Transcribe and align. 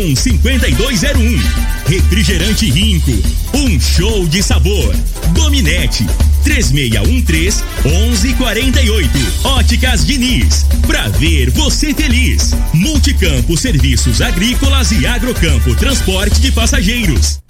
3621 0.00 0.16
5201. 0.16 1.40
Refrigerante 1.86 2.70
Rinco. 2.70 3.12
Um 3.54 3.80
show 3.80 4.26
de 4.26 4.42
sabor. 4.42 4.94
Dominete. 5.32 6.06
3613 6.44 7.62
1148. 7.84 9.10
Óticas 9.44 10.06
Diniz. 10.06 10.64
Pra 10.86 11.08
ver 11.08 11.50
você 11.50 11.92
feliz. 11.92 12.54
Multicampo 12.72 13.56
Serviços 13.56 14.20
Agrícolas 14.20 14.92
e 14.92 15.06
Agrocampo 15.06 15.74
Transporte 15.74 16.40
de 16.40 16.52
Passageiros. 16.52 17.40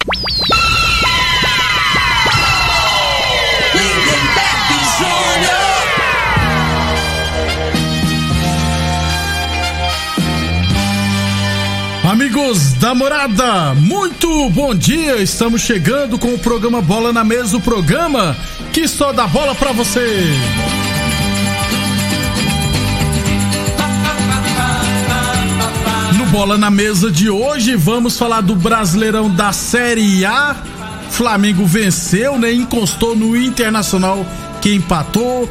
Amigos 12.41 12.73
da 12.75 12.95
morada, 12.95 13.75
muito 13.75 14.49
bom 14.49 14.75
dia. 14.75 15.21
Estamos 15.21 15.61
chegando 15.61 16.19
com 16.19 16.33
o 16.33 16.39
programa 16.39 16.81
Bola 16.81 17.13
na 17.13 17.23
Mesa 17.23 17.59
o 17.59 17.61
programa 17.61 18.35
que 18.73 18.89
só 18.89 19.13
dá 19.13 19.27
bola 19.27 19.55
pra 19.55 19.73
você. 19.73 20.25
No 26.17 26.25
Bola 26.27 26.57
na 26.57 26.71
Mesa 26.71 27.11
de 27.11 27.29
hoje, 27.29 27.77
vamos 27.77 28.19
falar 28.19 28.41
do 28.41 28.57
Brasileirão 28.57 29.29
da 29.29 29.53
Série 29.53 30.25
A. 30.25 30.57
Flamengo 31.11 31.67
venceu, 31.67 32.39
né? 32.39 32.51
Encostou 32.51 33.15
no 33.15 33.37
Internacional 33.37 34.25
que 34.63 34.73
empatou. 34.73 35.49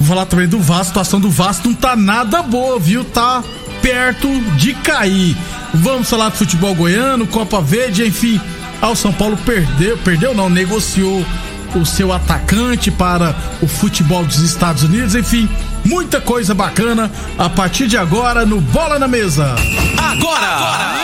Vou 0.00 0.08
falar 0.08 0.26
também 0.26 0.48
do 0.48 0.58
Vasco. 0.58 0.82
A 0.82 0.86
situação 0.86 1.20
do 1.20 1.30
Vasco 1.30 1.68
não 1.68 1.74
tá 1.74 1.94
nada 1.94 2.42
boa, 2.42 2.80
viu? 2.80 3.04
Tá 3.04 3.44
perto 3.82 4.28
de 4.56 4.74
cair. 4.74 5.36
Vamos 5.74 6.08
falar 6.08 6.30
do 6.30 6.36
futebol 6.36 6.74
goiano, 6.74 7.26
Copa 7.26 7.60
Verde, 7.60 8.06
enfim. 8.06 8.40
Ao 8.80 8.94
São 8.94 9.12
Paulo 9.12 9.36
perdeu, 9.38 9.96
perdeu 9.98 10.34
não, 10.34 10.50
negociou 10.50 11.24
o 11.74 11.84
seu 11.84 12.12
atacante 12.12 12.90
para 12.90 13.34
o 13.60 13.66
futebol 13.66 14.24
dos 14.24 14.38
Estados 14.38 14.82
Unidos, 14.82 15.14
enfim, 15.14 15.48
muita 15.84 16.20
coisa 16.20 16.54
bacana 16.54 17.10
a 17.36 17.48
partir 17.48 17.86
de 17.86 17.96
agora 17.96 18.46
no 18.46 18.60
Bola 18.60 18.98
na 18.98 19.08
Mesa. 19.08 19.54
Agora! 19.96 20.46
agora. 20.46 20.94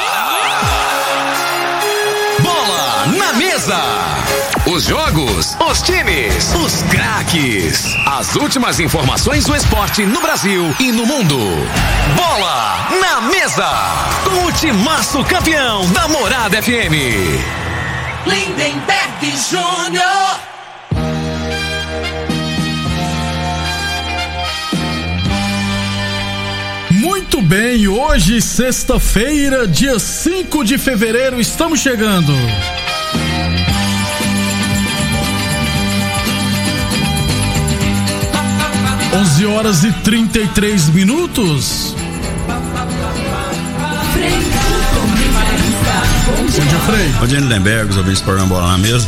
Bola 2.42 3.06
na 3.18 3.32
Mesa! 3.34 4.21
Os 4.72 4.84
jogos, 4.84 5.54
os 5.60 5.82
times, 5.82 6.54
os 6.54 6.82
craques. 6.84 7.94
As 8.06 8.34
últimas 8.36 8.80
informações 8.80 9.44
do 9.44 9.54
esporte 9.54 10.06
no 10.06 10.18
Brasil 10.22 10.74
e 10.80 10.90
no 10.90 11.04
mundo. 11.04 11.36
Bola 12.16 12.88
na 12.98 13.20
mesa. 13.20 13.68
Com 14.24 14.46
o 14.46 14.52
timaço 14.52 15.22
campeão 15.24 15.86
da 15.92 16.08
Morada 16.08 16.62
FM. 16.62 16.94
Lindenberg 18.24 19.36
Júnior. 19.50 20.40
Muito 26.92 27.42
bem, 27.42 27.88
hoje, 27.88 28.40
sexta-feira, 28.40 29.68
dia 29.68 29.98
5 29.98 30.64
de 30.64 30.78
fevereiro, 30.78 31.38
estamos 31.38 31.80
chegando. 31.80 32.32
11 39.12 39.46
horas 39.46 39.84
e 39.84 39.92
33 39.92 40.88
minutos. 40.88 41.94
Bom 46.36 46.46
dia, 46.46 46.78
Frei. 46.86 47.08
Bom 47.20 47.26
dia, 47.26 47.40
Lindenberg, 47.40 47.90
os 47.90 47.96
ouvintes 47.98 48.20
do 48.20 48.24
programa 48.24 48.48
Bola 48.48 48.72
na 48.72 48.78
Mesa. 48.78 49.06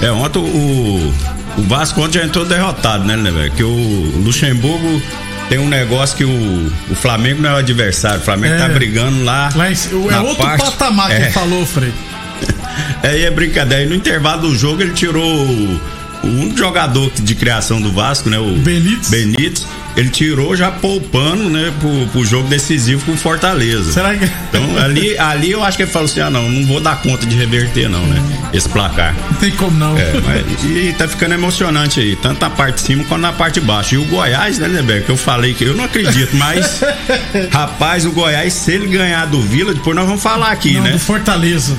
É, 0.00 0.10
ontem 0.12 0.38
o, 0.38 1.12
o 1.58 1.62
Vasco 1.62 2.00
ontem 2.00 2.20
já 2.20 2.24
entrou 2.24 2.44
derrotado, 2.44 3.04
né, 3.04 3.16
Lindenberg? 3.16 3.56
Que 3.56 3.64
o 3.64 4.22
Luxemburgo 4.24 5.02
tem 5.48 5.58
um 5.58 5.68
negócio 5.68 6.16
que 6.16 6.24
o, 6.24 6.72
o 6.90 6.94
Flamengo 6.94 7.42
não 7.42 7.50
é 7.50 7.54
o 7.54 7.56
adversário, 7.56 8.20
o 8.20 8.22
Flamengo 8.22 8.56
tá 8.56 8.64
é, 8.64 8.68
tá 8.68 8.74
brigando 8.74 9.24
lá. 9.24 9.50
lá 9.54 9.68
em, 9.70 9.74
é 10.12 10.20
outro 10.20 10.36
parte, 10.36 10.64
patamar 10.64 11.08
que 11.08 11.22
é, 11.22 11.30
falou, 11.32 11.66
Frei. 11.66 11.92
Aí 13.02 13.22
é 13.26 13.30
brincadeira. 13.32 13.82
Aí 13.82 13.88
no 13.88 13.96
intervalo 13.96 14.42
do 14.42 14.56
jogo 14.56 14.80
ele 14.80 14.92
tirou 14.92 15.24
o 15.24 15.80
único 16.24 16.56
jogador 16.56 17.10
de 17.12 17.34
criação 17.34 17.80
do 17.80 17.92
Vasco, 17.92 18.28
né? 18.28 18.38
O 18.38 18.56
Benítez. 18.56 19.10
Benítez 19.10 19.66
ele 19.96 20.08
tirou 20.08 20.56
já 20.56 20.70
poupando, 20.70 21.48
né, 21.48 21.72
pro, 21.80 22.06
pro 22.08 22.24
jogo 22.24 22.48
decisivo 22.48 23.04
com 23.04 23.12
o 23.12 23.16
Fortaleza. 23.16 23.92
Será 23.92 24.14
que. 24.16 24.24
Então, 24.24 24.76
ali, 24.78 25.16
ali 25.18 25.50
eu 25.50 25.62
acho 25.62 25.76
que 25.76 25.84
ele 25.84 25.90
falou 25.90 26.06
assim: 26.06 26.20
ah, 26.20 26.30
não, 26.30 26.48
não 26.48 26.66
vou 26.66 26.80
dar 26.80 27.00
conta 27.00 27.26
de 27.26 27.36
reverter, 27.36 27.88
não, 27.88 28.04
né? 28.06 28.20
Esse 28.52 28.68
placar. 28.68 29.14
Não 29.30 29.38
tem 29.38 29.50
como 29.52 29.76
não. 29.76 29.96
É, 29.96 30.12
mas, 30.24 30.64
e 30.64 30.94
tá 30.96 31.06
ficando 31.08 31.34
emocionante 31.34 32.00
aí, 32.00 32.16
tanto 32.16 32.40
na 32.40 32.50
parte 32.50 32.76
de 32.76 32.80
cima 32.82 33.04
quanto 33.04 33.20
na 33.20 33.32
parte 33.32 33.60
de 33.60 33.66
baixo. 33.66 33.94
E 33.94 33.98
o 33.98 34.04
Goiás, 34.04 34.58
né, 34.58 34.68
Neber, 34.68 35.04
que 35.04 35.10
eu 35.10 35.16
falei 35.16 35.54
que 35.54 35.64
eu 35.64 35.74
não 35.74 35.84
acredito, 35.84 36.36
mas. 36.36 36.80
rapaz, 37.50 38.04
o 38.04 38.12
Goiás, 38.12 38.52
se 38.52 38.72
ele 38.72 38.86
ganhar 38.86 39.26
do 39.26 39.40
Vila, 39.40 39.74
depois 39.74 39.96
nós 39.96 40.06
vamos 40.06 40.22
falar 40.22 40.50
aqui, 40.50 40.74
não, 40.74 40.82
né? 40.82 40.92
Do 40.92 40.98
Fortaleza. 40.98 41.76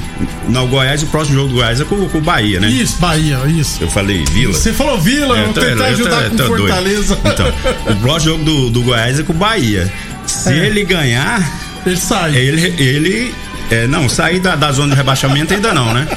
Não, 0.48 0.66
o 0.66 0.68
Goiás, 0.68 1.02
o 1.04 1.08
próximo 1.08 1.36
jogo 1.36 1.50
do 1.50 1.56
Goiás 1.56 1.82
é 1.82 1.86
com, 1.86 2.08
com 2.08 2.18
o 2.18 2.22
Bahia, 2.22 2.60
né? 2.60 2.70
Isso, 2.70 2.98
Bahia, 2.98 3.40
isso. 3.48 3.80
Eu 3.82 3.90
falei 3.90 4.24
Vila. 4.26 4.54
Você 4.54 4.72
falou 4.72 5.00
Vila, 5.00 5.38
é, 5.38 5.42
eu 5.42 5.46
vou 5.46 5.54
tentar 5.54 5.86
ajudar 5.86 6.30
tô, 6.30 6.44
com 6.44 6.58
Fortaleza. 6.58 7.16
Doido. 7.16 7.34
Então, 7.34 7.94
o 7.94 7.96
próximo 8.06 8.34
jogo 8.34 8.44
do, 8.44 8.70
do 8.70 8.82
Goiás 8.84 9.20
é 9.20 9.24
com 9.24 9.34
o 9.34 9.36
Bahia. 9.36 9.92
Se 10.28 10.54
é. 10.54 10.68
ele 10.68 10.86
ganhar. 10.86 11.42
Ele 11.84 11.98
sai. 11.98 12.36
Ele. 12.36 12.74
ele 12.78 13.34
é, 13.72 13.88
não, 13.88 14.08
sair 14.08 14.40
da, 14.40 14.56
da 14.56 14.72
zona 14.72 14.92
de 14.92 14.96
rebaixamento 14.96 15.56
ainda 15.56 15.74
não, 15.74 15.92
né? 15.92 16.08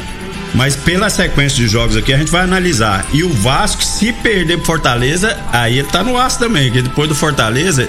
Mas 0.55 0.77
pela 0.77 1.09
sequência 1.09 1.57
de 1.57 1.67
jogos 1.67 1.97
aqui, 1.97 2.13
a 2.13 2.19
gente 2.19 2.31
vai 2.31 2.43
analisar. 2.43 3.07
E 3.13 3.23
o 3.23 3.31
Vasco, 3.31 3.83
se 3.83 4.13
perder 4.13 4.59
pro 4.59 4.67
Fortaleza, 4.67 5.35
aí 5.51 5.79
ele 5.79 5.89
tá 5.89 6.05
no 6.05 6.19
aço 6.19 6.39
também, 6.39 6.67
porque 6.67 6.83
depois 6.83 7.09
do 7.09 7.15
Fortaleza, 7.15 7.89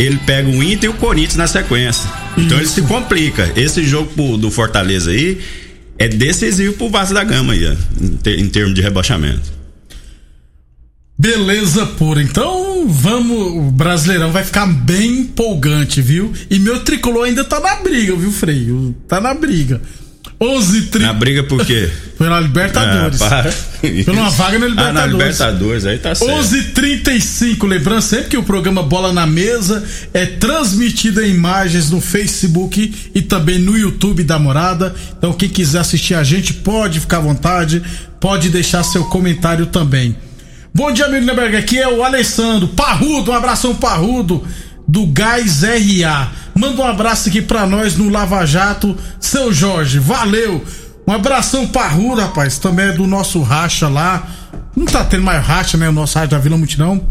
ele 0.00 0.18
pega 0.26 0.48
o 0.48 0.60
Inter 0.60 0.90
e 0.90 0.92
o 0.92 0.94
Corinthians 0.94 1.36
na 1.36 1.46
sequência. 1.46 2.10
Então 2.36 2.58
ele 2.58 2.66
se 2.66 2.82
complica. 2.82 3.52
Esse 3.54 3.84
jogo 3.84 4.36
do 4.36 4.50
Fortaleza 4.50 5.12
aí 5.12 5.40
é 5.96 6.08
decisivo 6.08 6.72
pro 6.74 6.88
Vasco 6.88 7.14
da 7.14 7.22
Gama 7.22 7.52
aí, 7.52 7.76
em, 8.00 8.40
em 8.40 8.48
termos 8.48 8.74
de 8.74 8.80
rebaixamento. 8.80 9.57
Beleza 11.18 11.84
pura. 11.84 12.22
Então, 12.22 12.86
vamos. 12.88 13.56
O 13.56 13.70
Brasileirão 13.72 14.30
vai 14.30 14.44
ficar 14.44 14.66
bem 14.66 15.22
empolgante, 15.22 16.00
viu? 16.00 16.32
E 16.48 16.60
meu 16.60 16.80
tricolor 16.80 17.26
ainda 17.26 17.44
tá 17.44 17.58
na 17.58 17.74
briga, 17.76 18.14
viu, 18.14 18.30
Freio? 18.30 18.94
Tá 19.08 19.20
na 19.20 19.34
briga. 19.34 19.82
11 20.40 20.82
30. 20.82 21.06
Na 21.06 21.12
briga 21.12 21.42
por 21.42 21.66
quê? 21.66 21.90
Pela 22.16 22.38
Libertadores. 22.38 23.20
Ah, 23.22 23.44
Pela 23.82 24.20
uma 24.20 24.30
vaga 24.30 24.60
na 24.60 24.66
Libertadores. 24.68 24.88
Ah, 24.88 24.92
na 24.92 25.06
Libertadores, 25.06 25.86
aí 25.86 25.98
tá 25.98 26.14
certo. 26.14 26.32
11 26.32 26.62
35 26.62 27.66
Lembrando 27.66 28.02
sempre 28.02 28.28
que 28.28 28.36
o 28.36 28.42
programa 28.44 28.84
Bola 28.84 29.12
na 29.12 29.26
Mesa 29.26 29.84
é 30.14 30.24
transmitido 30.24 31.20
em 31.20 31.30
imagens 31.30 31.90
no 31.90 32.00
Facebook 32.00 32.94
e 33.12 33.22
também 33.22 33.58
no 33.58 33.76
YouTube 33.76 34.22
da 34.22 34.38
Morada. 34.38 34.94
Então, 35.16 35.32
quem 35.32 35.48
quiser 35.48 35.80
assistir 35.80 36.14
a 36.14 36.22
gente, 36.22 36.54
pode 36.54 37.00
ficar 37.00 37.16
à 37.16 37.20
vontade, 37.20 37.82
pode 38.20 38.50
deixar 38.50 38.84
seu 38.84 39.04
comentário 39.06 39.66
também. 39.66 40.16
Bom 40.78 40.92
dia, 40.92 41.06
amigo 41.06 41.26
Neberg. 41.26 41.56
Aqui 41.56 41.76
é 41.76 41.88
o 41.88 42.04
Alessandro 42.04 42.68
Parrudo. 42.68 43.32
Um 43.32 43.34
abração 43.34 43.74
parrudo 43.74 44.46
do 44.86 45.06
Gás 45.06 45.62
RA. 45.62 46.30
Manda 46.54 46.80
um 46.80 46.84
abraço 46.84 47.28
aqui 47.28 47.42
pra 47.42 47.66
nós 47.66 47.96
no 47.96 48.08
Lava 48.08 48.46
Jato, 48.46 48.96
seu 49.18 49.52
Jorge. 49.52 49.98
Valeu. 49.98 50.64
Um 51.04 51.12
abração 51.12 51.66
parrudo, 51.66 52.20
rapaz. 52.20 52.58
Também 52.58 52.90
é 52.90 52.92
do 52.92 53.08
nosso 53.08 53.42
racha 53.42 53.88
lá. 53.88 54.24
Não 54.76 54.86
tá 54.86 55.02
tendo 55.02 55.24
mais 55.24 55.44
racha, 55.44 55.76
né? 55.76 55.88
O 55.88 55.92
nosso 55.92 56.16
racha 56.16 56.30
da 56.30 56.38
Vila 56.38 56.56
Multidão. 56.56 57.04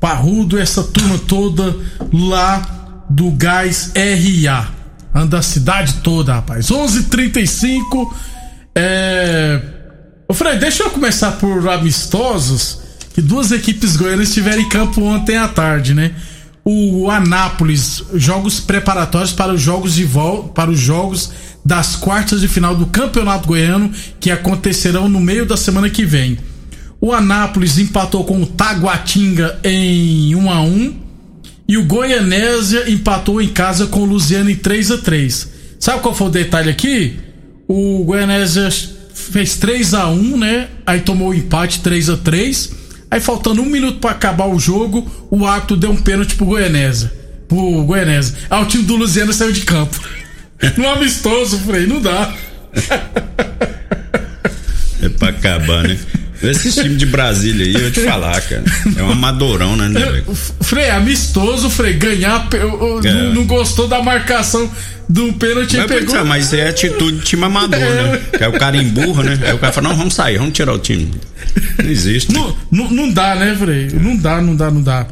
Parrudo, 0.00 0.58
essa 0.58 0.82
turma 0.82 1.18
toda 1.18 1.76
lá 2.12 3.04
do 3.08 3.30
Gás 3.30 3.92
RA. 3.94 4.70
Anda 5.14 5.38
a 5.38 5.42
cidade 5.42 5.98
toda, 6.02 6.34
rapaz. 6.34 6.68
11:35 6.68 8.12
é 8.74 9.78
Ô 10.30 10.34
Fred, 10.34 10.58
deixa 10.58 10.82
eu 10.82 10.90
começar 10.90 11.32
por 11.32 11.66
amistosos, 11.70 12.87
que 13.18 13.22
duas 13.22 13.50
equipes 13.50 13.96
goianas 13.96 14.28
estiveram 14.28 14.62
em 14.62 14.68
campo 14.68 15.02
ontem 15.02 15.36
à 15.36 15.48
tarde, 15.48 15.92
né? 15.92 16.12
O 16.64 17.10
Anápolis, 17.10 18.00
jogos 18.14 18.60
preparatórios 18.60 19.32
para 19.32 19.52
os 19.52 19.60
jogos 19.60 19.96
de 19.96 20.04
volta, 20.04 20.50
para 20.50 20.70
os 20.70 20.78
jogos 20.78 21.32
das 21.64 21.96
quartas 21.96 22.40
de 22.40 22.46
final 22.46 22.76
do 22.76 22.86
Campeonato 22.86 23.48
Goiano, 23.48 23.90
que 24.20 24.30
acontecerão 24.30 25.08
no 25.08 25.18
meio 25.18 25.44
da 25.44 25.56
semana 25.56 25.90
que 25.90 26.04
vem. 26.04 26.38
O 27.00 27.12
Anápolis 27.12 27.76
empatou 27.76 28.22
com 28.22 28.40
o 28.40 28.46
Taguatinga 28.46 29.58
em 29.64 30.36
1 30.36 30.50
a 30.52 30.60
1 30.60 30.96
e 31.66 31.76
o 31.76 31.86
Goianésia 31.86 32.88
empatou 32.88 33.42
em 33.42 33.48
casa 33.48 33.88
com 33.88 34.02
o 34.02 34.06
Luziano 34.06 34.48
em 34.48 34.54
3 34.54 34.92
a 34.92 34.98
3. 34.98 35.48
Sabe 35.80 36.02
qual 36.02 36.14
foi 36.14 36.28
o 36.28 36.30
detalhe 36.30 36.70
aqui? 36.70 37.18
O 37.66 38.04
Goianésia 38.04 38.70
fez 39.12 39.56
3 39.56 39.94
a 39.94 40.06
1 40.06 40.36
né? 40.36 40.68
Aí 40.86 41.00
tomou 41.00 41.30
o 41.30 41.34
empate 41.34 41.80
3 41.80 42.10
a 42.10 42.16
3 42.16 42.77
Aí 43.10 43.20
faltando 43.20 43.62
um 43.62 43.66
minuto 43.66 43.98
para 44.00 44.10
acabar 44.10 44.46
o 44.46 44.58
jogo, 44.58 45.10
o 45.30 45.46
árbitro 45.46 45.76
deu 45.76 45.90
um 45.90 45.96
pênalti 45.96 46.34
pro 46.34 46.46
Goianésia. 46.46 47.12
pro 47.48 47.82
Goianese. 47.84 48.34
Ah, 48.50 48.60
o 48.60 48.66
time 48.66 48.84
do 48.84 48.96
Luziano 48.96 49.32
saiu 49.32 49.52
de 49.52 49.62
campo. 49.62 49.98
No 50.76 50.88
amistoso, 50.88 51.56
Frei, 51.60 51.86
não 51.86 52.00
dá. 52.02 52.34
É 55.00 55.08
pra 55.08 55.28
acabar, 55.28 55.84
né? 55.86 55.96
Esse 56.42 56.72
time 56.72 56.94
de 56.94 57.06
Brasília 57.06 57.66
aí, 57.66 57.74
eu 57.74 57.80
vou 57.80 57.90
te 57.90 58.00
falar, 58.00 58.40
cara. 58.42 58.64
É 58.96 59.02
um 59.02 59.10
amadorão, 59.10 59.76
né, 59.76 59.88
né 59.88 60.22
Frei, 60.60 60.88
amistoso, 60.90 61.68
Frei, 61.68 61.94
ganhar. 61.94 62.48
Eu, 62.52 63.00
é. 63.04 63.12
não, 63.12 63.34
não, 63.34 63.46
gostou 63.46 63.88
da 63.88 64.00
marcação 64.00 64.70
do 65.08 65.32
pênalti 65.32 65.76
mas, 65.76 65.86
pegou. 65.86 66.06
Pensar, 66.06 66.24
mas 66.24 66.52
é 66.52 66.68
atitude 66.68 67.18
de 67.18 67.24
time 67.24 67.44
amador, 67.44 67.80
é. 67.80 68.02
né? 68.02 68.20
Que 68.36 68.44
é 68.44 68.48
o 68.48 68.52
cara 68.52 68.76
emburra, 68.76 69.24
né? 69.24 69.38
Aí 69.42 69.52
o 69.52 69.58
cara 69.58 69.72
fala, 69.72 69.88
não, 69.88 69.96
vamos 69.96 70.14
sair, 70.14 70.38
vamos 70.38 70.52
tirar 70.52 70.72
o 70.72 70.78
time. 70.78 71.10
Não 71.82 71.90
existe. 71.90 72.32
Não, 72.32 72.56
não, 72.70 72.90
não 72.90 73.10
dá, 73.10 73.34
né, 73.34 73.56
Frei? 73.58 73.88
Não 73.92 74.16
dá, 74.16 74.40
não 74.40 74.54
dá, 74.54 74.70
não 74.70 74.82
dá. 74.82 75.06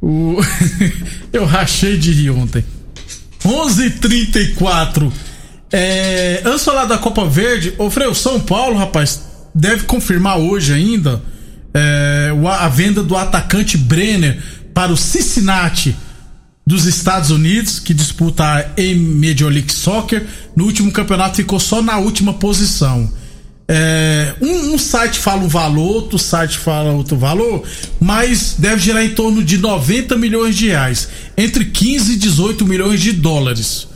O... 0.00 0.40
eu 1.32 1.44
rachei 1.44 1.98
de 1.98 2.12
rir 2.12 2.30
ontem. 2.30 2.64
11:34. 3.44 5.12
É, 5.72 6.42
antes 6.44 6.60
de 6.60 6.64
falar 6.64 6.86
da 6.86 6.98
Copa 6.98 7.26
Verde, 7.26 7.74
ô 7.78 7.90
Frei, 7.90 8.08
o 8.08 8.14
São 8.14 8.40
Paulo, 8.40 8.76
rapaz, 8.76 9.29
deve 9.60 9.84
confirmar 9.84 10.38
hoje 10.38 10.72
ainda 10.72 11.22
é, 11.74 12.32
a 12.58 12.68
venda 12.68 13.02
do 13.02 13.14
atacante 13.14 13.76
Brenner 13.76 14.42
para 14.72 14.90
o 14.90 14.96
Cincinnati 14.96 15.94
dos 16.66 16.86
Estados 16.86 17.30
Unidos, 17.30 17.78
que 17.78 17.92
disputa 17.92 18.44
a 18.44 18.64
Major 18.96 19.50
League 19.50 19.72
Soccer. 19.72 20.24
No 20.56 20.64
último 20.64 20.90
campeonato 20.90 21.36
ficou 21.36 21.60
só 21.60 21.82
na 21.82 21.98
última 21.98 22.32
posição. 22.34 23.12
É, 23.68 24.34
um, 24.40 24.74
um, 24.74 24.78
site 24.78 25.18
fala 25.18 25.42
um 25.42 25.48
valor, 25.48 25.94
outro 25.96 26.18
site 26.18 26.58
fala 26.58 26.90
outro 26.90 27.16
valor, 27.16 27.62
mas 28.00 28.56
deve 28.58 28.80
gerar 28.80 29.04
em 29.04 29.10
torno 29.10 29.44
de 29.44 29.58
90 29.58 30.16
milhões 30.16 30.56
de 30.56 30.68
reais, 30.68 31.08
entre 31.36 31.66
15 31.66 32.14
e 32.14 32.16
18 32.16 32.66
milhões 32.66 33.00
de 33.00 33.12
dólares 33.12 33.89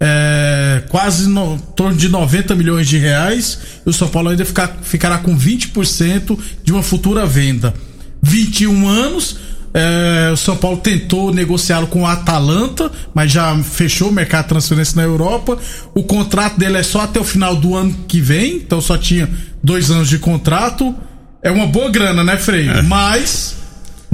é, 0.00 0.82
quase 0.88 1.28
no 1.28 1.58
torno 1.76 1.96
de 1.96 2.08
90 2.08 2.54
milhões 2.54 2.88
de 2.88 2.98
reais. 2.98 3.58
E 3.84 3.88
o 3.88 3.92
São 3.92 4.08
Paulo 4.08 4.30
ainda 4.30 4.44
ficar, 4.44 4.78
ficará 4.82 5.18
com 5.18 5.36
20% 5.36 6.38
de 6.62 6.72
uma 6.72 6.82
futura 6.82 7.26
venda. 7.26 7.74
21 8.22 8.88
anos. 8.88 9.36
É, 9.76 10.30
o 10.32 10.36
São 10.36 10.56
Paulo 10.56 10.76
tentou 10.76 11.34
negociá-lo 11.34 11.88
com 11.88 12.02
o 12.02 12.06
Atalanta, 12.06 12.92
mas 13.12 13.32
já 13.32 13.56
fechou 13.58 14.08
o 14.08 14.12
mercado 14.12 14.44
de 14.44 14.50
transferência 14.50 14.96
na 14.96 15.02
Europa. 15.02 15.58
O 15.94 16.04
contrato 16.04 16.58
dele 16.58 16.78
é 16.78 16.82
só 16.82 17.00
até 17.00 17.18
o 17.18 17.24
final 17.24 17.56
do 17.56 17.74
ano 17.74 17.92
que 18.06 18.20
vem, 18.20 18.56
então 18.56 18.80
só 18.80 18.96
tinha 18.96 19.28
dois 19.62 19.90
anos 19.90 20.08
de 20.08 20.18
contrato. 20.18 20.94
É 21.42 21.50
uma 21.50 21.66
boa 21.66 21.90
grana, 21.90 22.22
né, 22.22 22.36
Frei? 22.36 22.68
É. 22.68 22.82
Mas 22.82 23.56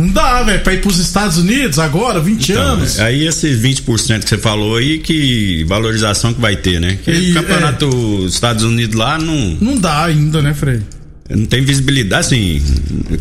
não 0.00 0.08
dá, 0.08 0.42
velho, 0.42 0.60
pra 0.60 0.72
ir 0.72 0.80
pros 0.80 0.98
Estados 0.98 1.36
Unidos 1.36 1.78
agora, 1.78 2.20
20 2.20 2.52
então, 2.52 2.62
anos. 2.62 2.98
Aí 2.98 3.26
esses 3.26 3.60
20% 3.60 4.22
que 4.22 4.28
você 4.28 4.38
falou 4.38 4.76
aí, 4.76 4.98
que 4.98 5.64
valorização 5.64 6.32
que 6.32 6.40
vai 6.40 6.56
ter, 6.56 6.80
né? 6.80 6.98
Que 7.04 7.10
e, 7.10 7.30
o 7.32 7.34
campeonato 7.34 7.84
é, 7.84 7.88
dos 7.88 8.34
Estados 8.34 8.64
Unidos 8.64 8.96
lá 8.96 9.18
não. 9.18 9.58
Não 9.60 9.76
dá 9.76 10.04
ainda, 10.04 10.40
né, 10.40 10.54
Frei? 10.54 10.80
Não 11.28 11.46
tem 11.46 11.64
visibilidade, 11.64 12.26
assim, 12.26 12.60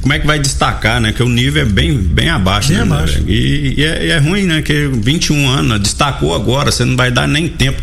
como 0.01 0.13
é 0.13 0.19
que 0.19 0.25
vai 0.25 0.39
destacar, 0.39 0.99
né? 0.99 1.11
Que 1.11 1.21
o 1.21 1.29
nível 1.29 1.61
é 1.61 1.65
bem, 1.65 1.95
bem 1.95 2.29
abaixo, 2.29 2.69
bem 2.69 2.77
né? 2.77 2.83
Abaixo. 2.83 3.23
E, 3.27 3.75
e, 3.77 3.83
é, 3.83 4.05
e 4.07 4.09
é 4.09 4.17
ruim, 4.17 4.45
né? 4.45 4.61
Que 4.63 4.87
21 4.87 5.47
anos, 5.47 5.79
destacou 5.81 6.33
agora, 6.33 6.71
você 6.71 6.85
não 6.85 6.95
vai 6.95 7.11
dar 7.11 7.27
nem 7.27 7.47
tempo 7.47 7.79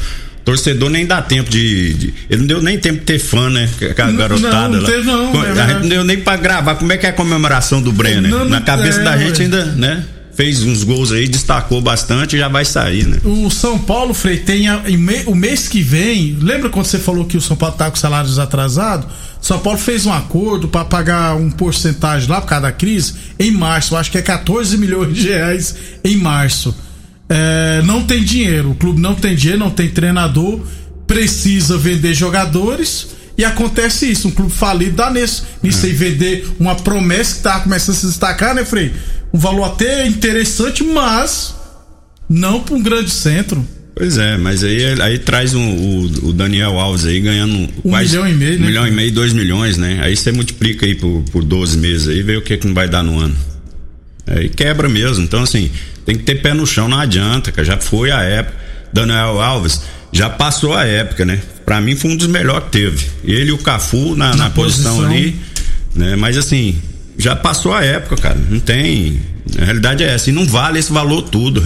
torcedor 0.47 0.89
nem 0.89 1.05
dá 1.05 1.21
tempo 1.21 1.51
de, 1.51 1.93
de, 1.95 2.15
Ele 2.31 2.43
não 2.43 2.47
deu 2.47 2.63
nem 2.63 2.79
tempo 2.79 3.01
de 3.01 3.05
ter 3.05 3.19
fã, 3.19 3.51
né? 3.51 3.69
Com 3.79 4.03
a 4.03 4.13
garotada 4.13 4.69
não, 4.69 4.81
não 4.81 4.85
Teve, 4.85 5.03
não, 5.05 5.45
é 5.45 5.51
a 5.51 5.67
gente 5.67 5.81
não 5.81 5.89
deu 5.89 6.05
nem 6.05 6.21
pra 6.21 6.37
gravar. 6.37 6.77
Como 6.77 6.93
é 6.93 6.97
que 6.97 7.05
é 7.05 7.09
a 7.09 7.13
comemoração 7.13 7.83
do 7.83 7.93
Brenner? 7.93 8.31
Não, 8.31 8.45
Na 8.45 8.61
cabeça 8.61 9.01
é, 9.01 9.05
da 9.05 9.19
gente 9.19 9.43
ainda, 9.43 9.65
né? 9.65 10.05
Fez 10.35 10.63
uns 10.63 10.85
gols 10.85 11.11
aí, 11.11 11.27
destacou 11.27 11.81
bastante 11.81 12.37
e 12.37 12.39
já 12.39 12.47
vai 12.47 12.65
sair, 12.65 13.07
né? 13.07 13.19
O 13.25 13.51
São 13.51 13.79
Paulo, 13.79 14.15
Frei, 14.15 14.37
tem 14.37 14.69
a, 14.69 14.83
o 15.27 15.35
mês 15.35 15.67
que 15.67 15.83
vem. 15.83 16.39
Lembra 16.41 16.71
quando 16.71 16.87
você 16.87 16.99
falou 16.99 17.25
que 17.25 17.37
o 17.37 17.41
São 17.41 17.57
Paulo 17.57 17.75
tá 17.75 17.91
com 17.91 17.97
salários 17.97 18.39
atrasados? 18.39 19.07
São 19.41 19.59
Paulo 19.59 19.79
fez 19.79 20.07
um 20.07 20.13
acordo 20.13 20.69
para 20.69 20.85
pagar 20.85 21.35
um 21.35 21.51
porcentagem 21.51 22.29
lá 22.29 22.41
por 22.41 22.49
causa 22.49 22.63
da 22.63 22.73
crise 22.73 23.15
em 23.39 23.51
março. 23.51 23.97
Acho 23.97 24.13
que 24.13 24.19
é 24.19 24.23
14 24.23 24.77
milhões 24.79 25.17
de 25.17 25.29
reais 25.29 25.75
em 26.05 26.17
março 26.17 26.86
é, 27.29 27.83
não 27.85 28.05
tem 28.05 28.23
dinheiro, 28.23 28.71
o 28.71 28.75
clube 28.75 29.01
não 29.01 29.15
tem 29.15 29.35
dinheiro, 29.35 29.59
não 29.59 29.71
tem 29.71 29.89
treinador, 29.89 30.61
precisa 31.07 31.77
vender 31.77 32.15
jogadores 32.15 33.09
e 33.37 33.45
acontece 33.45 34.11
isso. 34.11 34.29
Um 34.29 34.31
clube 34.31 34.53
falido 34.53 34.97
dá 34.97 35.11
nisso. 35.11 35.47
Nisso 35.63 35.85
é. 35.85 35.89
aí 35.89 35.95
vender 35.95 36.49
uma 36.59 36.75
promessa 36.75 37.37
que 37.37 37.43
tá 37.43 37.61
começando 37.61 37.97
a 37.97 37.99
se 37.99 38.07
destacar, 38.07 38.55
né, 38.55 38.65
Frei? 38.65 38.93
Um 39.33 39.39
valor 39.39 39.65
até 39.65 40.07
interessante, 40.07 40.83
mas 40.83 41.55
não 42.29 42.61
para 42.61 42.75
um 42.75 42.83
grande 42.83 43.11
centro. 43.11 43.67
Pois 43.95 44.19
é, 44.19 44.37
mas 44.37 44.63
aí, 44.63 44.85
aí 45.01 45.19
traz 45.19 45.55
um, 45.55 45.71
o, 45.71 46.29
o, 46.29 46.33
Daniel 46.33 46.79
Alves 46.79 47.07
aí 47.07 47.19
ganhando 47.19 47.57
um 47.83 47.91
quase, 47.91 48.11
milhão 48.11 48.29
e 48.29 48.35
meio, 48.35 48.57
um 48.57 48.61
né? 48.61 48.67
milhão 48.67 48.87
e 48.87 48.91
meio, 48.91 49.11
dois 49.11 49.33
milhões, 49.33 49.79
né? 49.79 50.01
Aí 50.03 50.15
você 50.15 50.31
multiplica 50.33 50.85
aí 50.85 50.95
por, 50.95 51.23
por 51.33 51.43
12 51.43 51.79
meses 51.79 52.09
aí, 52.09 52.23
vê 52.23 52.37
o 52.37 52.43
que 52.43 52.59
que 52.59 52.67
não 52.67 52.75
vai 52.75 52.89
dar 52.89 53.03
no 53.03 53.19
ano. 53.19 53.35
Aí 54.27 54.51
quebra 54.51 54.87
mesmo. 54.87 55.25
Então, 55.25 55.43
assim, 55.43 55.71
tem 56.07 56.17
que 56.17 56.23
ter 56.23 56.37
pé 56.37 56.55
no 56.55 56.65
chão, 56.65 56.89
não 56.89 56.99
adianta, 56.99 57.51
cara. 57.51 57.67
Já 57.67 57.77
foi 57.77 58.13
a 58.13 58.23
época. 58.23 58.57
Daniel 58.93 59.41
Alves 59.43 59.83
já 60.13 60.31
passou 60.31 60.73
a 60.73 60.85
época, 60.85 61.25
né? 61.25 61.41
Para 61.67 61.81
mim 61.81 61.97
foi 61.97 62.13
um 62.13 62.17
dos 62.17 62.29
melhores 62.29 62.65
que 62.67 62.71
teve. 62.71 63.07
Ele 63.25 63.51
e 63.51 63.53
o 63.53 63.59
Cafu 63.59 64.15
na, 64.15 64.31
na, 64.31 64.37
na 64.37 64.51
posição, 64.51 64.97
posição 64.97 65.11
ali, 65.11 65.37
né? 65.95 66.15
Mas 66.15 66.39
assim, 66.39 66.81
já 67.19 67.35
passou 67.35 67.75
a 67.75 67.85
época, 67.85 68.17
cara. 68.17 68.39
Não 68.49 68.61
tem. 68.61 69.21
A 69.61 69.65
realidade 69.65 70.05
é 70.05 70.15
essa. 70.15 70.31
E 70.31 70.33
não 70.33 70.47
vale 70.47 70.79
esse 70.79 70.93
valor 70.93 71.23
tudo. 71.23 71.63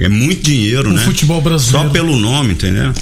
É 0.00 0.08
muito 0.08 0.42
dinheiro, 0.42 0.90
o 0.90 0.92
né? 0.92 1.02
futebol 1.02 1.42
brasileiro. 1.42 1.88
Só 1.88 1.92
pelo 1.92 2.16
nome, 2.16 2.52
entendeu? 2.52 2.92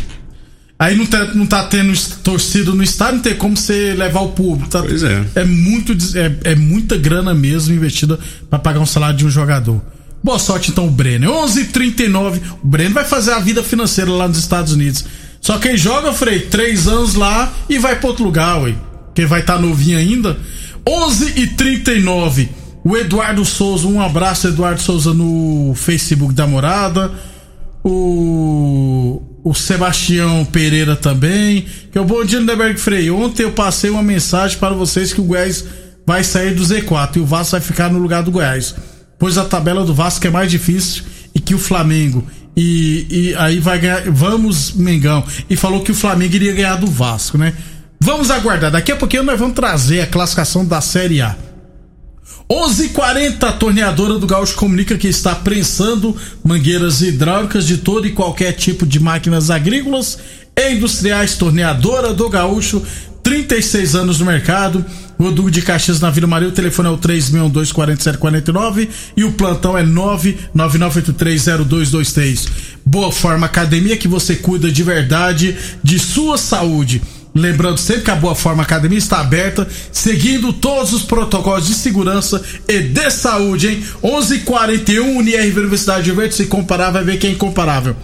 Aí 0.78 0.97
não 0.97 1.06
tá, 1.06 1.26
não 1.35 1.47
tá 1.47 1.62
tendo 1.64 1.97
torcida 2.25 2.73
no 2.73 2.82
estádio, 2.82 3.16
não 3.16 3.23
tem 3.23 3.37
como 3.37 3.56
você 3.56 3.94
levar 3.94 4.20
o 4.20 4.30
público. 4.30 4.68
Tá, 4.68 4.82
pois 4.82 5.02
é. 5.02 5.23
É, 5.37 5.44
muito, 5.44 5.92
é, 6.18 6.52
é 6.52 6.54
muita 6.56 6.97
grana 6.97 7.32
mesmo 7.35 7.75
investida 7.75 8.18
para 8.50 8.58
pagar 8.58 8.80
um 8.80 8.87
salário 8.87 9.16
de 9.16 9.25
um 9.25 9.30
jogador. 9.30 9.80
Boa 10.23 10.38
sorte 10.38 10.71
então 10.71 10.87
o 10.87 10.91
Brenner. 10.91 11.29
11:39. 11.29 12.41
O 12.62 12.67
Brenner 12.67 12.93
vai 12.93 13.05
fazer 13.05 13.33
a 13.33 13.41
vida 13.41 13.62
financeira 13.62 14.11
lá 14.11 14.29
nos 14.29 14.38
Estados 14.38 14.73
Unidos. 14.73 15.05
Só 15.41 15.59
quem 15.59 15.76
joga, 15.76 16.12
Frei, 16.12 16.41
três 16.41 16.87
anos 16.87 17.14
lá 17.14 17.52
e 17.69 17.76
vai 17.79 17.97
para 17.97 18.09
outro 18.09 18.25
lugar, 18.25 18.62
ué. 18.62 18.75
Quem 19.14 19.26
vai 19.26 19.41
estar 19.41 19.57
tá 19.57 19.61
novinho 19.61 19.99
ainda. 19.99 20.38
11:39. 20.87 22.49
O 22.85 22.97
Eduardo 22.97 23.45
Souza, 23.45 23.87
um 23.87 24.00
abraço, 24.00 24.49
Eduardo 24.49 24.81
Souza 24.81 25.12
no 25.12 25.73
Facebook 25.75 26.33
da 26.33 26.47
Morada. 26.47 27.11
O, 27.85 29.21
o 29.43 29.55
Sebastião 29.55 30.45
Pereira 30.45 30.95
também. 30.95 31.67
Que 31.91 31.99
é 31.99 32.00
o 32.00 32.05
bom 32.05 32.25
dia, 32.25 32.38
Lindeberg 32.38 32.79
Frei. 32.79 33.11
Ontem 33.11 33.43
eu 33.43 33.50
passei 33.50 33.91
uma 33.91 34.02
mensagem 34.05 34.57
para 34.57 34.75
vocês 34.75 35.12
que 35.12 35.21
o 35.21 35.25
Goiás 35.25 35.64
vai 36.07 36.23
sair 36.23 36.55
do 36.55 36.62
Z4 36.62 37.17
e 37.17 37.21
o 37.21 37.26
Vasco 37.26 37.52
vai 37.52 37.61
ficar 37.61 37.91
no 37.91 37.99
lugar 37.99 38.23
do 38.23 38.31
Goiás 38.31 38.75
pois 39.23 39.38
a 39.38 39.45
tabela 39.45 39.85
do 39.85 39.95
Vasco 39.95 40.26
é 40.26 40.31
mais 40.31 40.50
difícil 40.50 41.05
e 41.33 41.38
que 41.38 41.55
o 41.55 41.59
Flamengo. 41.59 42.26
E, 42.57 43.07
e 43.09 43.35
aí 43.37 43.61
vai 43.61 43.79
ganhar. 43.79 44.02
Vamos, 44.11 44.73
Mengão. 44.73 45.25
E 45.49 45.55
falou 45.55 45.81
que 45.81 45.93
o 45.93 45.95
Flamengo 45.95 46.35
iria 46.35 46.52
ganhar 46.52 46.75
do 46.75 46.88
Vasco, 46.88 47.38
né? 47.38 47.55
Vamos 48.00 48.33
aguardar. 48.33 48.73
Daqui 48.73 48.91
a 48.91 48.97
pouquinho 48.97 49.23
nós 49.23 49.38
vamos 49.38 49.55
trazer 49.55 50.00
a 50.00 50.09
classificação 50.09 50.67
da 50.67 50.81
Série 50.81 51.21
A. 51.21 51.37
11:40 52.50 53.45
a 53.45 53.52
torneadora 53.52 54.19
do 54.19 54.26
Gaúcho 54.26 54.57
comunica 54.57 54.99
que 54.99 55.07
está 55.07 55.37
prensando 55.37 56.17
mangueiras 56.43 57.00
hidráulicas 57.00 57.64
de 57.64 57.79
todo 57.79 58.09
e 58.09 58.11
qualquer 58.11 58.50
tipo 58.55 58.85
de 58.85 58.99
máquinas 58.99 59.52
agrícolas 59.52 60.19
e 60.57 60.73
industriais. 60.73 61.37
Torneadora 61.37 62.12
do 62.12 62.29
Gaúcho, 62.29 62.83
36 63.23 63.95
anos 63.95 64.19
no 64.19 64.26
mercado 64.26 64.85
Rodrigo 65.23 65.50
de 65.50 65.62
Caxias 65.62 66.00
na 66.00 66.11
Vila 66.11 66.26
Maria, 66.26 66.49
o 66.49 66.52
telefone 66.52 66.88
é 66.88 66.93
o 66.93 66.99
362-4749 66.99 68.88
e 69.17 69.25
o 69.25 69.33
plantão 69.33 69.75
é 69.76 69.83
999830223. 69.85 72.49
Boa 72.85 73.11
Forma 73.11 73.47
Academia 73.47 73.97
que 73.97 74.09
você 74.09 74.37
cuida 74.37 74.71
de 74.71 74.83
verdade 74.83 75.57
de 75.83 75.99
sua 75.99 76.37
saúde. 76.37 77.00
Lembrando 77.35 77.79
sempre 77.79 78.02
que 78.02 78.11
a 78.11 78.17
Boa 78.17 78.35
Forma 78.35 78.62
Academia 78.62 78.99
está 78.99 79.21
aberta, 79.21 79.67
seguindo 79.91 80.52
todos 80.52 80.93
os 80.93 81.00
protocolos 81.02 81.67
de 81.67 81.73
segurança 81.75 82.43
e 82.69 82.81
de 82.81 83.11
saúde, 83.11 83.69
hein? 83.69 83.83
11:41 84.02 85.17
UniRV 85.17 85.61
Universidade 85.61 86.05
de 86.05 86.12
Verde, 86.12 86.35
se 86.35 86.45
comparar 86.47 86.91
vai 86.91 87.02
ver 87.02 87.19
que 87.19 87.26
é 87.26 87.31
incomparável. 87.31 87.97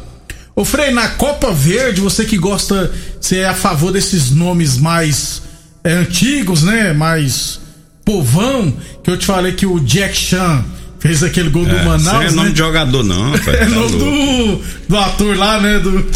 Ô 0.56 0.64
Frei, 0.64 0.90
na 0.90 1.10
Copa 1.10 1.52
Verde, 1.52 2.00
você 2.00 2.24
que 2.24 2.38
gosta, 2.38 2.90
você 3.20 3.40
é 3.40 3.48
a 3.48 3.54
favor 3.54 3.92
desses 3.92 4.30
nomes 4.30 4.78
mais 4.78 5.42
é, 5.84 5.92
antigos, 5.92 6.62
né? 6.62 6.92
Mais 6.92 7.60
povão, 8.04 8.74
que 9.02 9.10
eu 9.10 9.16
te 9.16 9.26
falei 9.26 9.52
que 9.52 9.66
o 9.66 9.78
Jack 9.80 10.16
Chan 10.16 10.64
fez 10.98 11.22
aquele 11.22 11.48
gol 11.48 11.66
é, 11.66 11.68
do 11.68 11.76
Manaus. 11.76 12.02
Não 12.02 12.22
é 12.22 12.30
nome 12.30 12.48
né? 12.48 12.52
de 12.52 12.58
jogador, 12.58 13.04
não. 13.04 13.34
É 13.34 13.38
tá 13.38 13.66
nome 13.66 13.92
do, 13.92 14.62
do 14.88 14.96
ator 14.96 15.36
lá, 15.36 15.60
né? 15.60 15.78
Do 15.78 16.06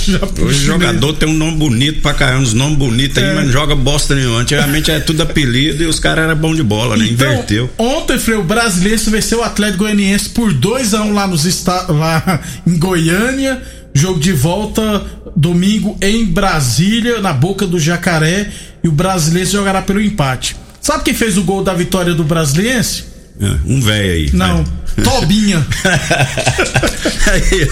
Hoje 0.45 0.65
jogador 0.65 1.13
tem 1.15 1.29
um 1.29 1.35
nome 1.35 1.57
bonito 1.57 2.01
pra 2.01 2.15
caramba, 2.15 2.43
uns 2.43 2.53
nomes 2.53 2.79
bonitos 2.79 3.17
é. 3.19 3.29
aí, 3.29 3.35
mas 3.35 3.47
não 3.47 3.53
joga 3.53 3.75
bosta 3.75 4.15
nenhuma. 4.15 4.41
Antigamente 4.41 4.91
era 4.91 5.01
tudo 5.01 5.23
apelido 5.23 5.83
e 5.83 5.87
os 5.87 5.99
caras 5.99 6.25
eram 6.25 6.37
bons 6.37 6.57
de 6.57 6.63
bola, 6.63 6.97
né? 6.97 7.07
Então, 7.09 7.33
Inverteu. 7.33 7.71
Ontem, 7.79 8.19
Frei, 8.19 8.37
o 8.37 8.43
brasileiro 8.43 9.01
venceu 9.11 9.41
o 9.41 9.43
Atlético 9.43 9.85
Goianiense 9.85 10.31
por 10.31 10.53
2x1 10.53 11.01
um 11.01 11.15
lá, 11.15 11.27
nos 11.27 11.65
lá 11.89 12.41
em 12.67 12.79
Goiânia. 12.79 13.63
Jogo 13.95 14.19
de 14.19 14.33
volta 14.33 15.05
domingo 15.37 15.97
em 16.01 16.25
Brasília, 16.25 17.21
na 17.21 17.33
boca 17.33 17.67
do 17.67 17.79
Jacaré. 17.79 18.51
E 18.83 18.89
o 18.89 18.93
brasileiro 18.93 19.49
jogará 19.49 19.83
pelo 19.83 20.01
empate. 20.01 20.57
Sabe 20.81 21.05
quem 21.05 21.15
fez 21.15 21.39
o 21.39 21.43
gol 21.45 21.63
da 21.63 21.73
vitória 21.73 22.13
do 22.13 22.25
Brasiliense? 22.25 23.05
É, 23.41 23.57
um 23.65 23.81
velho 23.81 24.13
aí. 24.13 24.31
Não, 24.33 24.65
vai. 24.65 25.05
Tobinha. 25.05 25.67
aí, 27.31 27.69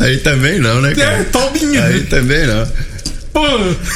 aí 0.00 0.16
também 0.18 0.58
não, 0.58 0.80
né, 0.80 0.94
cara? 0.94 1.18
É, 1.18 1.24
Tobinha. 1.24 1.84
Aí 1.84 2.00
também 2.04 2.46
não. 2.46 2.66
Pô, 3.32 3.46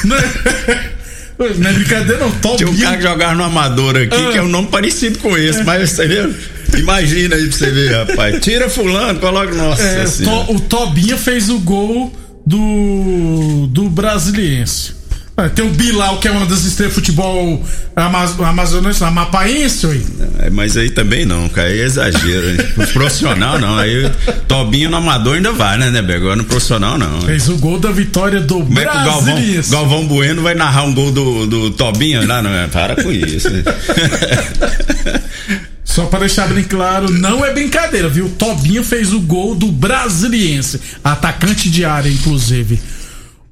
não 0.05 0.15
é, 0.15 1.53
não 1.57 1.69
é 1.69 1.73
brincadeira 1.73 2.19
não, 2.19 2.31
Tobinha. 2.31 2.57
Tinha 2.57 2.69
um 2.69 2.77
cara 2.77 2.97
que 2.97 3.03
jogava 3.03 3.35
no 3.35 3.43
Amador 3.43 3.95
aqui, 3.97 4.15
ah. 4.15 4.31
que 4.31 4.37
é 4.37 4.41
um 4.41 4.47
nome 4.47 4.69
parecido 4.69 5.19
com 5.19 5.37
esse, 5.37 5.59
é. 5.59 5.63
mas 5.63 5.91
você 5.91 6.07
viu? 6.07 6.33
Imagina 6.77 7.35
aí 7.35 7.47
pra 7.47 7.57
você 7.57 7.71
ver, 7.71 7.93
rapaz. 7.93 8.39
Tira 8.41 8.69
fulano, 8.69 9.19
coloca. 9.19 9.53
Nossa. 9.53 9.81
É, 9.81 10.05
to, 10.05 10.53
o 10.53 10.59
Tobinha 10.59 11.17
fez 11.17 11.49
o 11.49 11.59
gol 11.59 12.13
do, 12.45 13.67
do 13.67 13.89
Brasiliense. 13.89 14.99
É, 15.39 15.47
tem 15.47 15.65
o 15.65 15.69
Bilal, 15.69 16.19
que 16.19 16.27
é 16.27 16.31
uma 16.31 16.45
das 16.45 16.65
estrelas 16.65 16.95
de 16.95 16.99
futebol 16.99 17.63
amazonense, 17.95 19.01
amapaense, 19.01 19.87
oi. 19.87 20.05
É, 20.39 20.49
mas 20.49 20.75
aí 20.75 20.89
também 20.89 21.25
não, 21.25 21.47
cara, 21.47 21.69
aí 21.69 21.79
é 21.79 21.85
exagero, 21.85 22.49
hein? 22.49 22.57
profissional 22.91 23.57
não, 23.57 23.77
aí 23.77 24.11
Tobinho 24.49 24.89
no 24.89 24.97
amador 24.97 25.35
ainda 25.35 25.53
vai, 25.53 25.77
né, 25.77 25.89
né, 25.89 25.99
Agora 25.99 26.35
no 26.35 26.43
profissional 26.43 26.97
não. 26.97 27.21
Fez 27.21 27.47
o 27.47 27.57
gol 27.57 27.79
da 27.79 27.89
vitória 27.89 28.41
do 28.41 28.55
Como 28.55 28.65
Brasil. 28.65 28.91
É 28.91 28.91
que 28.91 28.97
o 28.97 29.05
Galvão, 29.05 29.41
Galvão 29.69 30.07
Bueno 30.07 30.41
vai 30.41 30.55
narrar 30.55 30.83
um 30.83 30.93
gol 30.93 31.11
do, 31.11 31.47
do 31.47 31.71
Tobinho 31.71 32.27
lá, 32.27 32.41
não 32.41 32.51
é? 32.51 32.67
Para 32.67 33.01
com 33.01 33.09
isso. 33.09 33.47
Só 35.89 36.05
para 36.05 36.19
deixar 36.19 36.47
bem 36.47 36.63
claro, 36.63 37.11
não 37.11 37.43
é 37.43 37.51
brincadeira, 37.51 38.07
viu? 38.07 38.29
Tobinho 38.37 38.83
fez 38.83 39.11
o 39.11 39.19
gol 39.19 39.55
do 39.55 39.71
Brasiliense, 39.71 40.79
atacante 41.03 41.67
de 41.67 41.83
área, 41.83 42.07
inclusive. 42.07 42.79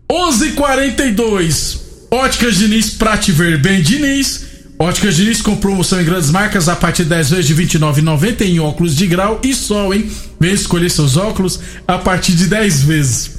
11:42 0.07 1.79
Óticas 2.11 2.57
Diniz 2.57 2.91
pra 2.91 3.17
te 3.17 3.31
ver 3.31 3.57
bem, 3.57 3.81
Diniz. 3.81 4.45
Óticas 4.77 5.15
Diniz 5.15 5.41
com 5.41 5.55
promoção 5.55 5.99
em 5.99 6.05
grandes 6.05 6.29
marcas 6.29 6.69
a 6.69 6.75
partir 6.75 7.03
de 7.05 7.09
10 7.09 7.31
vezes 7.31 7.47
de 7.47 7.55
29,90 7.55 8.41
em 8.45 8.59
óculos 8.59 8.95
de 8.95 9.07
grau 9.07 9.41
e 9.43 9.55
sol, 9.55 9.91
hein? 9.91 10.07
Vem 10.39 10.53
escolher 10.53 10.91
seus 10.91 11.17
óculos 11.17 11.59
a 11.87 11.97
partir 11.97 12.33
de 12.33 12.45
10 12.45 12.83
vezes. 12.83 13.31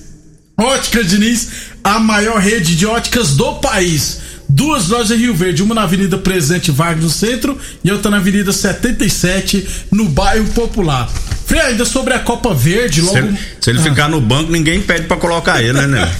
Óticas 0.59 1.07
Diniz, 1.07 1.49
a 1.85 2.00
maior 2.00 2.40
rede 2.40 2.75
de 2.75 2.85
óticas 2.85 3.37
do 3.37 3.55
país. 3.61 4.27
Duas 4.49 4.88
lojas 4.88 5.11
em 5.11 5.21
Rio 5.21 5.35
Verde, 5.35 5.62
uma 5.62 5.75
na 5.75 5.83
Avenida 5.83 6.17
Presidente 6.17 6.71
Vargas 6.71 7.05
no 7.05 7.11
centro 7.11 7.59
e 7.85 7.93
outra 7.93 8.11
na 8.11 8.17
Avenida 8.17 8.50
77 8.50 9.69
no 9.93 10.07
bairro 10.09 10.47
Popular. 10.49 11.09
Frei, 11.47 11.61
ainda 11.61 11.85
sobre 11.85 12.14
a 12.14 12.19
Copa 12.19 12.55
Verde, 12.55 13.02
logo. 13.02 13.12
Se 13.12 13.19
ele, 13.19 13.38
se 13.61 13.71
ele 13.71 13.78
ah. 13.78 13.83
ficar 13.83 14.09
no 14.09 14.21
banco, 14.21 14.50
ninguém 14.50 14.81
pede 14.81 15.07
para 15.07 15.17
colocar 15.17 15.62
ele, 15.62 15.75
né, 15.75 15.87
né? 15.87 16.11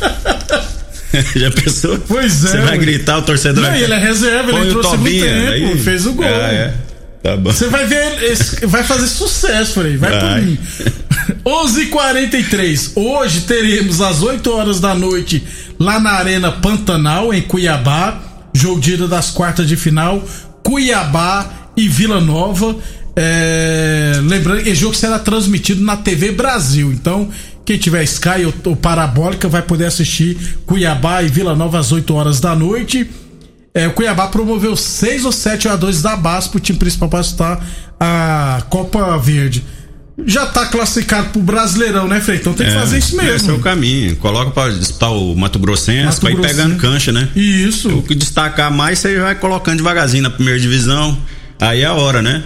Já 1.35 1.51
pensou? 1.51 1.99
Pois 2.07 2.45
é. 2.45 2.49
Você 2.49 2.61
vai 2.61 2.79
gritar 2.79 3.19
o 3.19 3.23
torcedor. 3.23 3.65
Não, 3.65 3.75
ele 3.75 3.93
é 3.93 3.99
reserva, 3.99 4.51
ele 4.51 4.69
entrou 4.69 4.83
no 4.83 5.05
tempo, 5.05 5.07
aí... 5.07 5.79
fez 5.79 6.07
o 6.07 6.13
gol. 6.13 6.27
Ah, 6.27 6.53
é. 6.53 6.75
Tá 7.23 7.37
bom. 7.37 7.51
Você 7.51 7.67
vai 7.69 7.85
ver, 7.87 8.37
vai 8.65 8.85
fazer 8.85 9.07
sucesso, 9.07 9.81
Frei. 9.81 9.97
Vai, 9.97 10.11
vai. 10.13 10.21
por 10.21 10.43
mim. 10.43 10.59
11:43. 11.45 12.93
Hoje 12.95 13.43
teremos 13.43 14.01
às 14.01 14.23
8 14.23 14.51
horas 14.51 14.81
da 14.81 14.95
noite 14.95 15.43
lá 15.79 16.01
na 16.01 16.13
Arena 16.13 16.51
Pantanal 16.53 17.33
em 17.33 17.43
Cuiabá, 17.43 18.21
jogo 18.53 18.81
de 18.81 18.95
ida 18.95 19.09
das 19.09 19.31
quartas 19.31 19.69
de 19.69 19.77
final, 19.77 20.23
Cuiabá 20.63 21.71
e 21.77 21.89
Vila 21.89 22.21
Nova. 22.21 22.77
É, 23.15 24.13
lembrando 24.23 24.63
que 24.63 24.71
o 24.71 24.75
jogo 24.75 24.95
será 24.95 25.19
transmitido 25.19 25.83
na 25.83 25.97
TV 25.97 26.31
Brasil. 26.33 26.93
Então, 26.93 27.29
quem 27.65 27.77
tiver 27.77 28.03
Sky 28.05 28.47
ou, 28.47 28.55
ou 28.71 28.77
Parabólica 28.77 29.49
vai 29.49 29.63
poder 29.63 29.87
assistir 29.87 30.37
Cuiabá 30.65 31.23
e 31.23 31.29
Vila 31.29 31.55
Nova 31.55 31.79
às 31.79 31.93
8 31.93 32.15
horas 32.15 32.41
da 32.41 32.55
noite. 32.55 33.11
É, 33.75 33.87
o 33.87 33.93
Cuiabá 33.93 34.29
promoveu 34.29 34.75
6 34.75 35.25
ou 35.25 35.33
7 35.33 35.65
jogadores 35.65 36.01
da 36.01 36.17
base 36.17 36.49
pro 36.49 36.59
time 36.59 36.79
principal 36.79 37.09
para 37.09 37.21
disputar 37.21 37.65
a 38.01 38.63
Copa 38.69 39.19
Verde. 39.19 39.65
Já 40.27 40.47
tá 40.47 40.67
classificado 40.67 41.31
pro 41.31 41.41
Brasileirão, 41.41 42.09
né, 42.09 42.21
Frei? 42.21 42.39
Então 42.39 42.53
tem 42.53 42.67
que 42.67 42.73
é, 42.73 42.79
fazer 42.79 42.99
isso 42.99 43.17
mesmo. 43.17 43.37
Esse 43.37 43.51
é 43.51 43.53
o 43.53 43.61
caminho. 43.61 44.17
Coloca 44.17 44.51
pra 44.51 44.69
disputar 44.71 45.13
o 45.13 45.35
Mato 45.35 45.59
Grossense 45.59 46.07
Mato 46.07 46.21
pra 46.21 46.31
ir 46.33 46.41
pegando 46.41 46.77
cancha, 46.77 47.13
né? 47.13 47.29
Isso. 47.37 47.89
O 47.99 48.03
que 48.03 48.15
destacar 48.15 48.71
mais, 48.71 48.99
você 48.99 49.19
vai 49.19 49.35
colocando 49.37 49.77
devagarzinho 49.77 50.25
na 50.25 50.31
primeira 50.31 50.59
divisão. 50.59 51.17
Aí 51.61 51.83
é 51.83 51.87
a 51.87 51.93
hora, 51.93 52.21
né? 52.23 52.43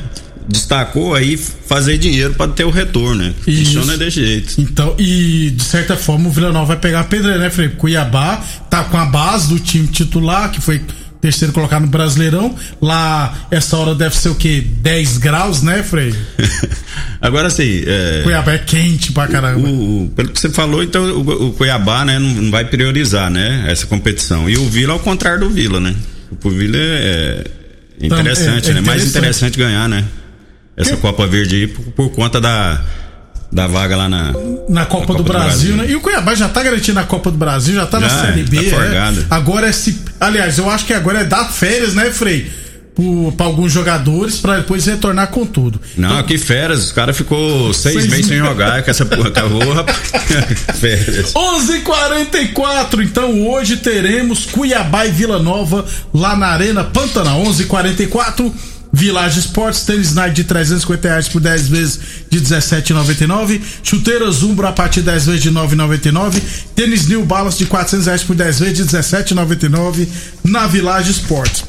destacou 0.48 1.14
aí 1.14 1.36
fazer 1.36 1.98
dinheiro 1.98 2.34
para 2.34 2.50
ter 2.50 2.64
o 2.64 2.70
retorno, 2.70 3.22
né? 3.22 3.34
Isso. 3.46 3.74
Funciona 3.74 3.96
desse 3.96 4.24
jeito. 4.24 4.60
Então, 4.60 4.94
e 4.98 5.50
de 5.50 5.62
certa 5.62 5.96
forma 5.96 6.28
o 6.28 6.32
Vila 6.32 6.52
Nova 6.52 6.66
vai 6.66 6.76
pegar 6.76 7.00
a 7.00 7.04
pedreira, 7.04 7.38
né, 7.38 7.50
Frei? 7.50 7.68
Cuiabá 7.68 8.42
tá 8.68 8.84
com 8.84 8.96
a 8.96 9.04
base 9.04 9.48
do 9.48 9.58
time 9.58 9.86
titular, 9.86 10.50
que 10.50 10.60
foi 10.60 10.80
terceiro 11.22 11.54
colocado 11.54 11.82
no 11.82 11.88
Brasileirão. 11.88 12.54
Lá, 12.80 13.46
essa 13.50 13.76
hora 13.76 13.94
deve 13.94 14.16
ser 14.16 14.28
o 14.28 14.34
quê? 14.34 14.60
10 14.60 15.18
graus, 15.18 15.62
né, 15.62 15.82
Frei? 15.84 16.12
Agora 17.22 17.48
sim. 17.48 17.84
É... 17.86 18.22
Cuiabá 18.24 18.52
é 18.52 18.58
quente 18.58 19.12
pra 19.12 19.28
caramba. 19.28 19.66
O, 19.66 20.04
o, 20.04 20.08
pelo 20.10 20.30
que 20.30 20.40
você 20.40 20.50
falou, 20.50 20.82
então 20.82 21.04
o, 21.04 21.48
o 21.48 21.52
Cuiabá, 21.52 22.04
né, 22.04 22.18
não, 22.18 22.28
não, 22.28 22.50
vai 22.50 22.64
priorizar, 22.64 23.30
né, 23.30 23.64
essa 23.68 23.86
competição. 23.86 24.50
E 24.50 24.58
o 24.58 24.68
Vila, 24.68 24.92
ao 24.92 24.98
contrário 24.98 25.40
do 25.40 25.50
Vila, 25.50 25.80
né? 25.80 25.94
O 26.44 26.50
Vila 26.50 26.76
é, 26.76 27.44
é 28.00 28.06
interessante, 28.06 28.68
é, 28.68 28.70
é 28.72 28.74
né? 28.74 28.80
Mais 28.80 29.06
interessante 29.06 29.56
ganhar, 29.56 29.88
né? 29.88 30.04
essa 30.76 30.96
que... 30.96 31.02
Copa 31.02 31.26
Verde 31.26 31.56
aí 31.56 31.66
por, 31.66 31.84
por, 31.92 32.10
conta 32.10 32.40
da, 32.40 32.82
da 33.52 33.66
vaga 33.66 33.96
lá 33.96 34.08
na. 34.08 34.32
Na 34.32 34.32
Copa, 34.32 34.62
na 34.68 34.86
Copa 34.86 35.12
do, 35.14 35.22
do, 35.22 35.24
Brasil, 35.24 35.48
Brasil, 35.48 35.76
né? 35.76 35.86
E 35.90 35.94
o 35.94 36.00
Cuiabá 36.00 36.34
já 36.34 36.48
tá 36.48 36.62
garantindo 36.62 36.98
a 36.98 37.04
Copa 37.04 37.30
do 37.30 37.36
Brasil, 37.36 37.74
já 37.74 37.86
tá 37.86 38.00
já, 38.00 38.08
na 38.08 38.22
Série 38.22 38.44
B. 38.44 38.70
Tá 38.70 38.84
é. 38.84 39.24
Agora 39.28 39.68
é 39.68 39.72
se. 39.72 40.00
Aliás, 40.18 40.56
eu 40.56 40.70
acho 40.70 40.86
que 40.86 40.94
agora 40.94 41.20
é 41.20 41.24
dar 41.24 41.44
férias, 41.44 41.94
né, 41.94 42.10
Frei? 42.10 42.50
para 43.36 43.46
alguns 43.46 43.72
jogadores 43.72 44.36
para 44.36 44.58
depois 44.58 44.84
retornar 44.84 45.28
com 45.28 45.46
tudo. 45.46 45.80
Não, 45.96 46.10
então, 46.10 46.22
que 46.24 46.36
férias, 46.36 46.84
os 46.84 46.92
caras 46.92 47.16
ficou 47.16 47.72
seis, 47.72 47.94
seis 47.94 48.06
meses 48.06 48.26
sem 48.26 48.38
jogar 48.38 48.82
com 48.82 48.90
essa 48.90 49.06
porra, 49.06 49.28
acabou, 49.28 49.72
rapaz. 49.72 49.98
férias. 50.78 51.32
11:44. 51.32 53.02
Então 53.02 53.48
hoje 53.48 53.78
teremos 53.78 54.44
Cuiabá 54.44 55.06
e 55.06 55.10
Vila 55.10 55.38
Nova 55.38 55.86
lá 56.12 56.36
na 56.36 56.48
Arena 56.48 56.84
Pantanal. 56.84 57.42
11:44. 57.44 58.52
Village 58.92 59.40
Sports, 59.40 59.84
tênis 59.86 60.14
Nike 60.14 60.34
de 60.34 60.44
350 60.44 61.08
reais 61.08 61.28
por 61.28 61.40
10 61.40 61.68
vezes 61.68 62.00
de 62.28 62.40
17,99. 62.40 63.60
Chuteiras 63.82 64.42
Umbro 64.42 64.66
a 64.66 64.72
partir 64.72 65.00
de 65.00 65.06
10 65.06 65.26
vezes 65.26 65.42
de 65.42 65.50
9,99. 65.50 66.42
Tênis 66.74 67.06
New 67.06 67.24
Balance 67.24 67.58
de 67.58 67.66
400 67.66 68.06
reais 68.06 68.22
por 68.22 68.36
10 68.36 68.58
vezes 68.60 68.76
de 68.76 68.84
17,99 68.84 70.06
na 70.44 70.66
Village 70.66 71.10
Sports. 71.10 71.64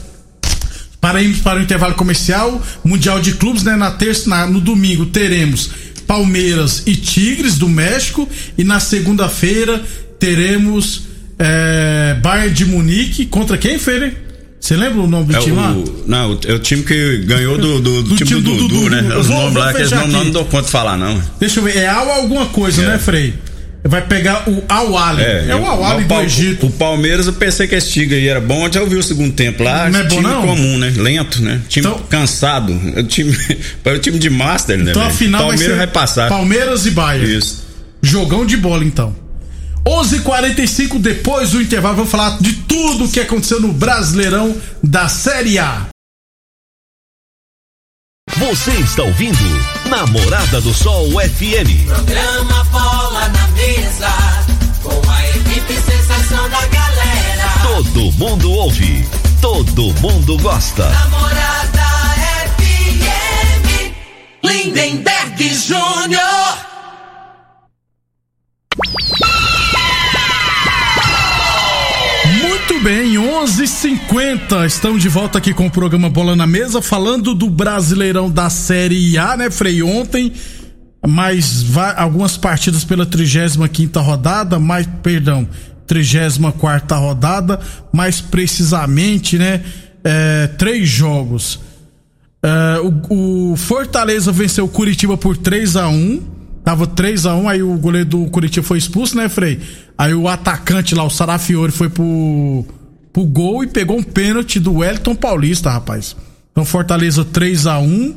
Para 1.00 1.22
irmos 1.22 1.40
para 1.40 1.60
o 1.60 1.64
intervalo 1.64 1.96
comercial, 1.96 2.62
Mundial 2.84 3.22
de 3.22 3.34
Clubes, 3.34 3.64
né? 3.64 3.76
Na 3.76 3.92
terça, 3.92 4.30
na, 4.30 4.46
no 4.46 4.60
domingo 4.60 5.06
teremos 5.06 5.70
Palmeiras 6.06 6.84
e 6.86 6.96
Tigres 6.96 7.58
do 7.58 7.70
México 7.70 8.28
e 8.58 8.64
na 8.64 8.80
segunda-feira 8.80 9.82
teremos 10.20 11.04
é, 11.40 12.18
Bayern 12.22 12.54
de 12.54 12.66
Munique 12.66 13.26
contra 13.26 13.58
quem, 13.58 13.80
Feire? 13.80 14.23
Você 14.64 14.78
lembra 14.78 15.02
o 15.02 15.08
nome 15.08 15.26
do 15.26 15.36
é 15.36 15.40
time 15.42 15.58
o, 15.58 15.60
lá? 15.60 15.76
Não, 16.08 16.40
é 16.48 16.54
o 16.54 16.60
time 16.60 16.84
que 16.84 17.18
ganhou 17.26 17.58
do, 17.58 17.82
do, 17.82 18.02
do, 18.02 18.16
time, 18.16 18.30
time, 18.30 18.42
do, 18.42 18.56
Dudu, 18.56 18.90
né? 18.90 19.14
Os 19.18 19.28
nomes 19.28 19.56
lá, 19.56 19.74
que 19.74 19.84
não, 19.94 20.08
não 20.08 20.30
dou 20.30 20.46
conta 20.46 20.64
de 20.64 20.72
falar, 20.72 20.96
não. 20.96 21.22
Deixa 21.38 21.60
eu 21.60 21.66
ver, 21.66 21.76
é 21.76 21.88
Al 21.90 22.10
alguma 22.10 22.46
coisa, 22.46 22.82
é. 22.82 22.88
né, 22.88 22.98
Frei? 22.98 23.34
Vai 23.84 24.02
pegar 24.04 24.48
o 24.48 24.64
Awali. 24.70 25.22
É, 25.22 25.48
é 25.50 25.56
o 25.58 25.66
Awali 25.66 26.06
do 26.06 26.22
Egito. 26.22 26.68
O 26.68 26.72
Palmeiras, 26.72 27.28
eu 27.28 27.34
pensei 27.34 27.68
que 27.68 27.76
esse 27.76 27.92
time 27.92 28.14
aí 28.14 28.26
era 28.26 28.40
bom. 28.40 28.72
Já 28.72 28.80
ouviu 28.80 29.00
o 29.00 29.04
segundo 29.04 29.34
tempo 29.34 29.64
lá. 29.64 29.90
Não 29.90 30.00
é 30.00 30.04
bom, 30.04 30.16
time 30.16 30.22
não? 30.22 30.48
comum, 30.48 30.78
né? 30.78 30.94
Lento, 30.96 31.42
né? 31.42 31.60
Time 31.68 31.86
então, 31.86 32.00
cansado. 32.10 32.72
O 32.72 33.04
time, 33.04 33.36
o 33.86 34.00
time 34.00 34.18
de 34.18 34.30
Master, 34.30 34.78
né? 34.78 34.92
Então 34.92 35.04
a 35.06 35.10
final 35.10 35.42
Palmeiras 35.42 35.68
vai, 35.76 35.86
vai 35.86 35.88
passar. 35.88 36.30
Palmeiras 36.30 36.86
e 36.86 36.92
Bayern. 36.92 37.36
Isso. 37.38 37.66
Jogão 38.02 38.46
de 38.46 38.56
bola, 38.56 38.86
então. 38.86 39.14
11:45 39.86 41.00
depois 41.00 41.52
do 41.52 41.62
intervalo, 41.62 41.98
vamos 41.98 42.12
falar 42.12 42.38
de 42.40 42.54
tudo 42.64 43.06
o 43.06 43.12
que 43.12 43.20
aconteceu 43.20 43.60
no 43.60 43.74
Brasileirão 43.74 44.56
da 44.82 45.10
Série 45.10 45.60
A. 45.60 45.88
Você 48.38 48.72
está 48.72 49.04
ouvindo 49.04 49.38
Namorada 49.90 50.60
do 50.62 50.74
Sol 50.74 51.08
FM. 51.12 51.86
Programa 51.86 52.64
Bola 52.66 53.30
na 53.30 53.48
Mesa, 53.50 54.10
com 54.82 55.10
a 55.10 55.30
equipe 55.30 55.74
sensação 55.74 56.50
da 56.50 56.66
galera. 56.68 57.50
Todo 57.64 58.12
mundo 58.14 58.52
ouve, 58.52 59.08
todo 59.42 59.94
mundo 60.02 60.38
gosta. 60.40 60.90
Namorada 60.90 61.84
FM. 62.58 63.94
Lindenberg 64.44 65.50
Jr. 65.50 66.43
bem, 72.84 73.18
11:50. 73.18 74.66
Estamos 74.66 75.02
de 75.02 75.08
volta 75.08 75.38
aqui 75.38 75.54
com 75.54 75.68
o 75.68 75.72
programa 75.72 76.10
Bola 76.10 76.36
na 76.36 76.46
Mesa, 76.46 76.82
falando 76.82 77.34
do 77.34 77.50
Brasileirão 77.50 78.30
da 78.30 78.50
Série 78.50 79.18
A, 79.18 79.38
né, 79.38 79.50
Frei? 79.50 79.82
Ontem, 79.82 80.34
mais 81.08 81.66
algumas 81.96 82.36
partidas 82.36 82.84
pela 82.84 83.06
35 83.06 84.00
rodada, 84.02 84.60
mais, 84.60 84.86
perdão, 85.02 85.48
34 85.88 87.00
rodada, 87.00 87.58
mais 87.94 88.20
precisamente, 88.20 89.38
né, 89.38 89.64
é, 90.04 90.48
três 90.48 90.90
jogos. 90.90 91.62
É, 92.44 92.82
o, 92.82 93.52
o 93.54 93.56
Fortaleza 93.56 94.30
venceu 94.30 94.66
o 94.66 94.70
Curitiba 94.70 95.16
por 95.16 95.38
3 95.38 95.78
a 95.78 95.88
1 95.88 96.33
Tava 96.64 96.88
3 96.88 97.26
a 97.26 97.36
1 97.36 97.50
aí 97.50 97.62
o 97.64 97.76
goleiro 97.78 98.08
do 98.10 98.26
Curitiba 98.28 98.66
foi 98.66 98.78
expulso, 98.78 99.18
né, 99.18 99.28
Frei? 99.28 99.60
Aí 99.98 100.14
o 100.14 100.28
atacante 100.28 100.96
lá, 100.96 101.04
o 101.04 101.10
Sarafiori, 101.10 101.72
foi 101.72 101.90
pro, 101.90 102.66
pro 103.12 103.26
gol 103.26 103.64
e 103.64 103.68
pegou 103.68 103.98
um 103.98 104.04
pênalti 104.04 104.60
do 104.60 104.76
Wellington 104.76 105.16
Paulista, 105.16 105.70
rapaz. 105.70 106.16
Então 106.52 106.64
Fortaleza 106.64 107.26
3 107.26 107.68
a 107.68 107.80
1 107.80 108.16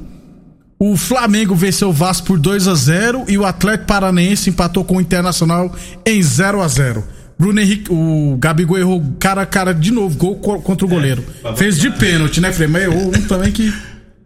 O 0.78 0.96
Flamengo 0.96 1.54
venceu 1.54 1.88
o 1.88 1.92
Vasco 1.92 2.26
por 2.26 2.38
2 2.38 2.68
a 2.68 2.74
0 2.74 3.24
e 3.28 3.36
o 3.38 3.44
Atlético 3.46 3.86
Paranaense 3.86 4.50
empatou 4.50 4.84
com 4.84 4.96
o 4.98 5.00
Internacional 5.00 5.74
em 6.04 6.22
0 6.22 6.60
a 6.62 6.68
0 6.68 7.02
Bruno 7.38 7.60
Henrique, 7.60 7.92
o 7.92 8.36
Gabigol 8.38 8.78
errou 8.78 9.02
cara 9.18 9.42
a 9.42 9.46
cara 9.46 9.74
de 9.74 9.90
novo, 9.90 10.16
gol 10.16 10.36
co- 10.36 10.60
contra 10.60 10.86
o 10.86 10.88
goleiro. 10.88 11.22
Fez 11.56 11.78
de 11.78 11.90
pênalti, 11.90 12.40
né, 12.40 12.50
Frei? 12.50 12.66
Mas 12.66 12.84
errou 12.84 13.08
um 13.08 13.22
também 13.28 13.52
que. 13.52 13.70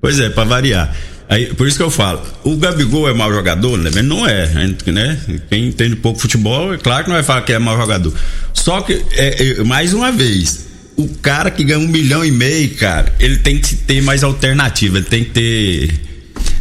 Pois 0.01 0.21
é, 0.21 0.29
pra 0.31 0.45
variar. 0.45 0.95
Aí, 1.31 1.47
por 1.55 1.69
isso 1.69 1.77
que 1.77 1.83
eu 1.85 1.91
falo, 1.91 2.21
o 2.43 2.57
Gabigol 2.57 3.09
é 3.09 3.15
mau 3.15 3.33
jogador, 3.33 3.79
né? 3.79 3.89
Mas 3.95 4.05
não 4.05 4.27
é, 4.27 4.49
né? 4.87 5.17
Quem 5.49 5.69
entende 5.69 5.95
pouco 5.95 6.19
futebol, 6.19 6.75
é 6.75 6.77
claro 6.77 7.05
que 7.05 7.09
não 7.09 7.15
vai 7.15 7.23
falar 7.23 7.43
que 7.43 7.53
é 7.53 7.59
mau 7.59 7.77
jogador. 7.77 8.13
Só 8.53 8.81
que, 8.81 9.01
é, 9.13 9.61
é, 9.61 9.63
mais 9.63 9.95
uma 9.95 10.11
vez, 10.11 10.67
o 10.97 11.07
cara 11.07 11.49
que 11.49 11.63
ganha 11.63 11.79
um 11.79 11.87
milhão 11.87 12.25
e 12.25 12.33
meio, 12.33 12.75
cara, 12.75 13.15
ele 13.21 13.37
tem 13.37 13.61
que 13.61 13.77
ter 13.77 14.03
mais 14.03 14.25
alternativa, 14.25 14.99
ele 14.99 15.07
tem 15.07 15.23
que 15.23 15.31
ter. 15.31 16.01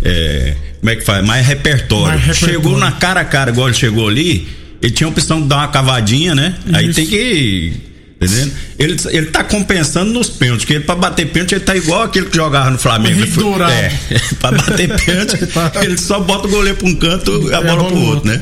é, 0.04 0.56
como 0.80 0.92
é 0.92 0.96
que 0.96 1.04
faz? 1.04 1.26
Mais 1.26 1.48
repertório. 1.48 2.06
Mais 2.06 2.22
repertório. 2.22 2.54
Chegou 2.54 2.78
na 2.78 2.92
cara 2.92 3.22
a 3.22 3.26
cara, 3.26 3.50
igual 3.50 3.70
ele 3.70 3.76
chegou 3.76 4.08
ali, 4.08 4.48
ele 4.84 4.92
tinha 4.92 5.08
a 5.08 5.10
opção 5.10 5.42
de 5.42 5.48
dar 5.48 5.58
uma 5.58 5.68
cavadinha, 5.70 6.36
né? 6.36 6.56
Aí 6.72 6.86
Isso. 6.86 6.96
tem 6.96 7.08
que. 7.08 7.89
Entendendo? 8.22 8.52
Ele, 8.78 8.98
ele 9.10 9.26
tá 9.28 9.44
compensando 9.46 10.12
nos 10.12 10.30
pênaltis, 10.30 10.66
porque 10.66 10.74
ele 10.74 10.84
pra 10.84 10.96
bater 10.96 11.28
pênalti 11.32 11.54
ele 11.54 11.64
tá 11.64 11.76
igual 11.76 12.04
aquele 12.04 12.26
que 12.26 12.36
jogava 12.36 12.70
no 12.70 12.78
Flamengo. 12.78 13.26
Dourado. 13.28 13.72
É, 13.72 13.92
pra 14.40 14.52
bater 14.52 14.90
pênalti, 15.06 15.38
ele 15.82 15.98
só 15.98 16.20
bota 16.20 16.48
o 16.48 16.52
goleiro 16.52 16.78
pra 16.78 16.88
um 16.88 16.96
canto 16.96 17.50
e 17.50 17.54
a 17.54 17.60
É, 17.60 17.62
bola 17.62 17.78
bola 17.78 17.92
pro 17.92 18.02
outro, 18.02 18.28
né? 18.28 18.42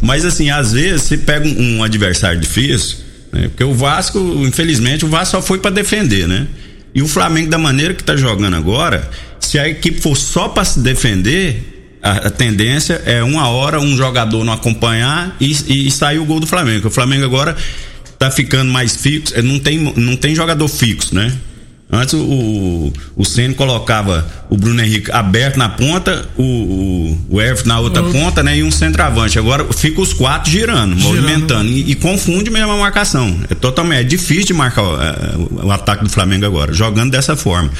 Mas 0.00 0.24
assim, 0.24 0.50
às 0.50 0.72
vezes, 0.72 1.02
você 1.02 1.16
pega 1.16 1.48
um, 1.48 1.78
um 1.78 1.82
adversário 1.82 2.40
difícil, 2.40 2.98
né? 3.32 3.48
Porque 3.48 3.64
o 3.64 3.74
Vasco, 3.74 4.18
infelizmente, 4.46 5.04
o 5.04 5.08
Vasco 5.08 5.32
só 5.32 5.42
foi 5.42 5.58
pra 5.58 5.70
defender, 5.70 6.28
né? 6.28 6.46
E 6.94 7.02
o 7.02 7.08
Flamengo, 7.08 7.50
da 7.50 7.58
maneira 7.58 7.94
que 7.94 8.04
tá 8.04 8.16
jogando 8.16 8.54
agora, 8.54 9.10
se 9.40 9.58
a 9.58 9.68
equipe 9.68 10.00
for 10.00 10.16
só 10.16 10.48
pra 10.48 10.64
se 10.64 10.78
defender, 10.80 11.98
a, 12.02 12.28
a 12.28 12.30
tendência 12.30 13.02
é 13.04 13.22
uma 13.22 13.48
hora 13.48 13.80
um 13.80 13.96
jogador 13.96 14.44
não 14.44 14.52
acompanhar 14.52 15.36
e, 15.40 15.86
e, 15.86 15.90
sair 15.90 16.18
o 16.18 16.24
gol 16.24 16.40
do 16.40 16.46
Flamengo. 16.46 16.88
O 16.88 16.90
Flamengo 16.90 17.24
agora 17.24 17.56
tá 18.18 18.30
ficando 18.30 18.70
mais 18.70 18.96
fixo, 18.96 19.34
eh, 19.36 19.42
não 19.42 19.58
tem, 19.58 19.78
não 19.96 20.16
tem 20.16 20.34
jogador 20.34 20.66
fixo, 20.68 21.14
né? 21.14 21.32
Antes 21.90 22.12
o, 22.12 22.18
o, 22.18 22.92
o 23.16 23.24
Ceni 23.24 23.54
colocava 23.54 24.26
o 24.50 24.58
Bruno 24.58 24.82
Henrique 24.82 25.10
aberto 25.10 25.56
na 25.56 25.70
ponta, 25.70 26.28
o, 26.36 26.42
o, 26.42 27.18
o 27.30 27.40
Everton 27.40 27.68
na 27.68 27.80
outra 27.80 28.02
ponta, 28.02 28.42
né? 28.42 28.58
E 28.58 28.62
um 28.62 28.70
centroavante. 28.70 29.38
Agora 29.38 29.64
fica 29.72 29.98
os 30.02 30.12
quatro 30.12 30.50
girando, 30.50 30.94
movimentando. 30.96 31.66
E, 31.70 31.92
e 31.92 31.94
confunde 31.94 32.50
mesmo 32.50 32.72
a 32.72 32.76
marcação. 32.76 33.40
É 33.48 33.54
totalmente 33.54 34.00
é 34.00 34.04
difícil 34.04 34.44
de 34.44 34.52
marcar 34.52 34.82
eh, 34.82 35.36
o, 35.36 35.66
o 35.66 35.72
ataque 35.72 36.04
do 36.04 36.10
Flamengo 36.10 36.44
agora, 36.44 36.74
jogando 36.74 37.10
dessa 37.10 37.34
forma. 37.34 37.70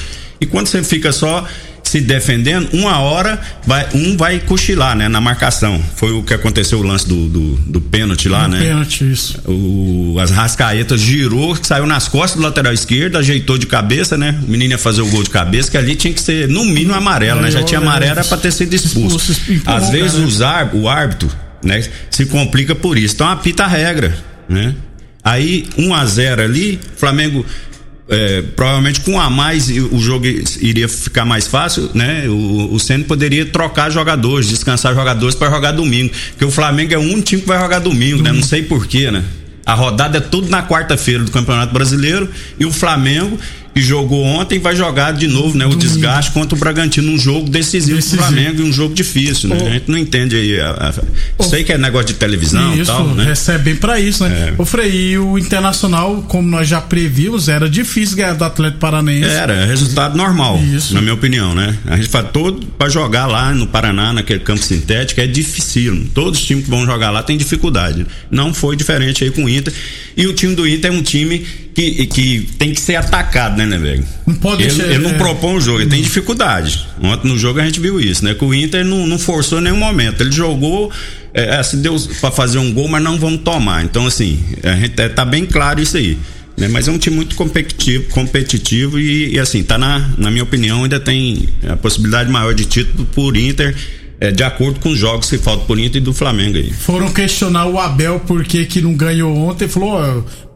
E 0.41 0.45
quando 0.45 0.67
você 0.67 0.81
fica 0.81 1.11
só 1.11 1.45
se 1.89 1.99
defendendo, 2.01 2.69
uma 2.71 2.99
hora 2.99 3.39
vai, 3.65 3.87
um 3.95 4.15
vai 4.15 4.39
cochilar, 4.39 4.95
né? 4.95 5.09
Na 5.09 5.19
marcação. 5.19 5.83
Foi 5.95 6.11
o 6.11 6.21
que 6.21 6.35
aconteceu 6.35 6.79
o 6.79 6.83
lance 6.83 7.07
do, 7.07 7.27
do, 7.27 7.55
do 7.55 7.81
pênalti 7.81 8.29
lá, 8.29 8.47
né? 8.47 8.59
Pênalti, 8.59 9.11
isso. 9.11 9.39
O, 9.49 10.17
as 10.19 10.29
Rascaetas 10.29 11.01
girou, 11.01 11.57
saiu 11.61 11.87
nas 11.87 12.07
costas 12.07 12.39
do 12.39 12.43
lateral 12.43 12.71
esquerdo, 12.71 13.17
ajeitou 13.17 13.57
de 13.57 13.65
cabeça, 13.65 14.15
né? 14.15 14.39
O 14.47 14.51
menino 14.51 14.73
ia 14.73 14.77
fazer 14.77 15.01
o 15.01 15.07
gol 15.07 15.23
de 15.23 15.31
cabeça, 15.31 15.71
que 15.71 15.77
ali 15.77 15.95
tinha 15.95 16.13
que 16.13 16.21
ser 16.21 16.47
no 16.47 16.63
mínimo 16.63 16.93
amarelo, 16.93 17.41
né? 17.41 17.49
Já 17.49 17.63
tinha 17.63 17.79
amarelo 17.79 18.11
era 18.11 18.23
pra 18.23 18.37
ter 18.37 18.51
sido 18.51 18.71
expulso. 18.71 19.31
Expulso, 19.31 19.63
Às 19.65 19.89
vezes 19.89 20.13
os 20.13 20.43
ar, 20.43 20.69
o 20.75 20.87
árbitro, 20.87 21.27
né? 21.63 21.83
Se 22.11 22.27
complica 22.27 22.75
por 22.75 22.99
isso. 22.99 23.15
Então 23.15 23.27
apita 23.27 23.63
a 23.63 23.67
regra, 23.67 24.15
né? 24.47 24.75
Aí 25.23 25.67
1 25.77 25.93
a 25.93 26.05
0 26.05 26.43
ali, 26.43 26.79
Flamengo 26.95 27.43
é, 28.09 28.41
provavelmente 28.55 29.01
com 29.01 29.19
a 29.19 29.29
mais 29.29 29.69
o 29.69 29.99
jogo 29.99 30.25
iria 30.25 30.89
ficar 30.89 31.25
mais 31.25 31.47
fácil, 31.47 31.91
né? 31.93 32.27
O, 32.27 32.75
o 32.75 33.03
poderia 33.07 33.45
trocar 33.45 33.91
jogadores, 33.91 34.49
descansar 34.49 34.95
jogadores 34.95 35.35
para 35.35 35.49
jogar 35.49 35.71
domingo, 35.71 36.11
porque 36.31 36.45
o 36.45 36.51
Flamengo 36.51 36.93
é 36.93 36.97
o 36.97 37.01
único 37.01 37.21
time 37.21 37.41
que 37.41 37.47
vai 37.47 37.59
jogar 37.59 37.79
domingo, 37.79 38.23
né? 38.23 38.31
Não 38.31 38.41
sei 38.41 38.63
porquê, 38.63 39.11
né? 39.11 39.23
A 39.63 39.75
rodada 39.75 40.17
é 40.17 40.21
tudo 40.21 40.49
na 40.49 40.63
quarta-feira 40.63 41.23
do 41.23 41.29
Campeonato 41.29 41.71
Brasileiro 41.71 42.27
e 42.59 42.65
o 42.65 42.71
Flamengo 42.71 43.37
que 43.73 43.81
jogou 43.81 44.23
ontem 44.23 44.59
vai 44.59 44.75
jogar 44.75 45.11
de 45.13 45.27
novo, 45.27 45.57
né? 45.57 45.65
O 45.65 45.69
Domingo. 45.69 45.81
desgaste 45.87 46.31
contra 46.31 46.55
o 46.55 46.59
Bragantino, 46.59 47.11
um 47.11 47.17
jogo 47.17 47.49
decisivo, 47.49 47.95
Decisivo. 47.97 48.21
pro 48.23 48.31
Flamengo 48.31 48.61
e 48.61 48.65
um 48.65 48.73
jogo 48.73 48.93
difícil, 48.93 49.49
né? 49.49 49.57
Ô. 49.61 49.67
A 49.67 49.69
gente 49.71 49.89
não 49.89 49.97
entende 49.97 50.35
aí. 50.35 50.59
A, 50.59 50.93
a, 51.39 51.43
sei 51.43 51.63
que 51.63 51.71
é 51.71 51.77
negócio 51.77 52.07
de 52.07 52.13
televisão 52.15 52.75
e 52.75 52.81
Isso, 52.81 52.91
tal, 52.91 53.07
né? 53.07 53.23
recebe 53.23 53.63
bem 53.65 53.75
pra 53.75 53.99
isso, 53.99 54.23
né? 54.23 54.53
É. 54.57 54.61
Ô 54.61 54.65
Frei, 54.65 55.11
e 55.11 55.17
o 55.17 55.37
Internacional, 55.37 56.23
como 56.27 56.47
nós 56.47 56.67
já 56.67 56.81
previmos, 56.81 57.47
era 57.47 57.69
difícil 57.69 58.17
ganhar 58.17 58.33
do 58.33 58.43
Atlético 58.43 58.79
Paranaense. 58.79 59.29
Era, 59.29 59.53
é 59.53 59.65
resultado 59.65 60.17
normal, 60.17 60.59
Isso. 60.73 60.93
na 60.93 61.01
minha 61.01 61.13
opinião, 61.13 61.53
né? 61.55 61.77
A 61.85 61.95
gente 61.95 62.09
faz 62.09 62.27
todo 62.31 62.65
pra 62.77 62.89
jogar 62.89 63.25
lá 63.27 63.53
no 63.53 63.67
Paraná, 63.67 64.13
naquele 64.13 64.39
campo 64.39 64.61
sintético, 64.61 65.21
é 65.21 65.27
difícil. 65.27 66.07
Todos 66.13 66.39
os 66.39 66.45
times 66.45 66.65
que 66.65 66.69
vão 66.69 66.85
jogar 66.85 67.11
lá 67.11 67.23
têm 67.23 67.37
dificuldade. 67.37 68.05
Não 68.29 68.53
foi 68.53 68.75
diferente 68.75 69.23
aí 69.23 69.31
com 69.31 69.45
o 69.45 69.49
Inter. 69.49 69.73
E 70.17 70.27
o 70.27 70.33
time 70.33 70.55
do 70.55 70.67
Inter 70.67 70.91
é 70.91 70.93
um 70.93 71.01
time 71.01 71.45
que, 71.73 72.07
que 72.07 72.49
tem 72.57 72.73
que 72.73 72.81
ser 72.81 72.95
atacado, 72.95 73.55
né, 73.59 73.65
né, 73.65 73.77
velho? 73.77 74.05
Não 74.25 74.35
pode 74.35 74.63
ele, 74.63 74.73
deixar- 74.73 74.89
ele 74.91 75.03
não 75.03 75.11
é. 75.11 75.13
propõe 75.17 75.57
o 75.57 75.61
jogo, 75.61 75.81
ele 75.81 75.89
tem 75.89 76.01
dificuldade. 76.01 76.87
Ontem 77.01 77.27
no 77.27 77.37
jogo 77.37 77.59
a 77.59 77.65
gente 77.65 77.79
viu 77.79 77.99
isso, 77.99 78.23
né? 78.23 78.33
Que 78.33 78.43
o 78.45 78.53
Inter 78.53 78.85
não, 78.85 79.05
não 79.05 79.19
forçou 79.19 79.59
em 79.59 79.63
nenhum 79.63 79.77
momento. 79.77 80.21
Ele 80.21 80.31
jogou, 80.31 80.91
é, 81.33 81.55
é, 81.59 81.63
se 81.63 81.77
deu 81.77 81.95
pra 82.21 82.31
fazer 82.31 82.57
um 82.57 82.73
gol, 82.73 82.87
mas 82.87 83.03
não 83.03 83.17
vamos 83.19 83.41
tomar. 83.41 83.83
Então, 83.83 84.07
assim, 84.07 84.39
a 84.63 84.73
gente 84.75 84.99
é, 84.99 85.09
tá 85.09 85.25
bem 85.25 85.45
claro 85.45 85.81
isso 85.81 85.97
aí. 85.97 86.17
Né? 86.57 86.67
Mas 86.67 86.87
é 86.87 86.91
um 86.91 86.97
time 86.97 87.15
muito 87.15 87.35
competitivo, 87.35 88.05
competitivo 88.09 88.99
e, 88.99 89.33
e, 89.35 89.39
assim, 89.39 89.63
tá 89.63 89.77
na, 89.77 90.09
na 90.17 90.29
minha 90.29 90.43
opinião, 90.43 90.83
ainda 90.83 90.99
tem 90.99 91.47
a 91.67 91.75
possibilidade 91.75 92.29
maior 92.29 92.53
de 92.53 92.65
título 92.65 93.05
por 93.13 93.35
Inter, 93.37 93.75
é, 94.21 94.31
de 94.31 94.43
acordo 94.43 94.79
com 94.79 94.89
os 94.89 94.97
jogos 94.97 95.29
que 95.29 95.37
faltam 95.37 95.65
por 95.65 95.79
Inter 95.79 96.01
e 96.01 96.03
do 96.03 96.13
Flamengo 96.13 96.57
aí. 96.57 96.71
Foram 96.73 97.11
questionar 97.11 97.65
o 97.67 97.79
Abel 97.79 98.19
por 98.19 98.43
que, 98.43 98.65
que 98.65 98.81
não 98.81 98.93
ganhou 98.93 99.35
ontem. 99.35 99.67
Falou: 99.67 99.91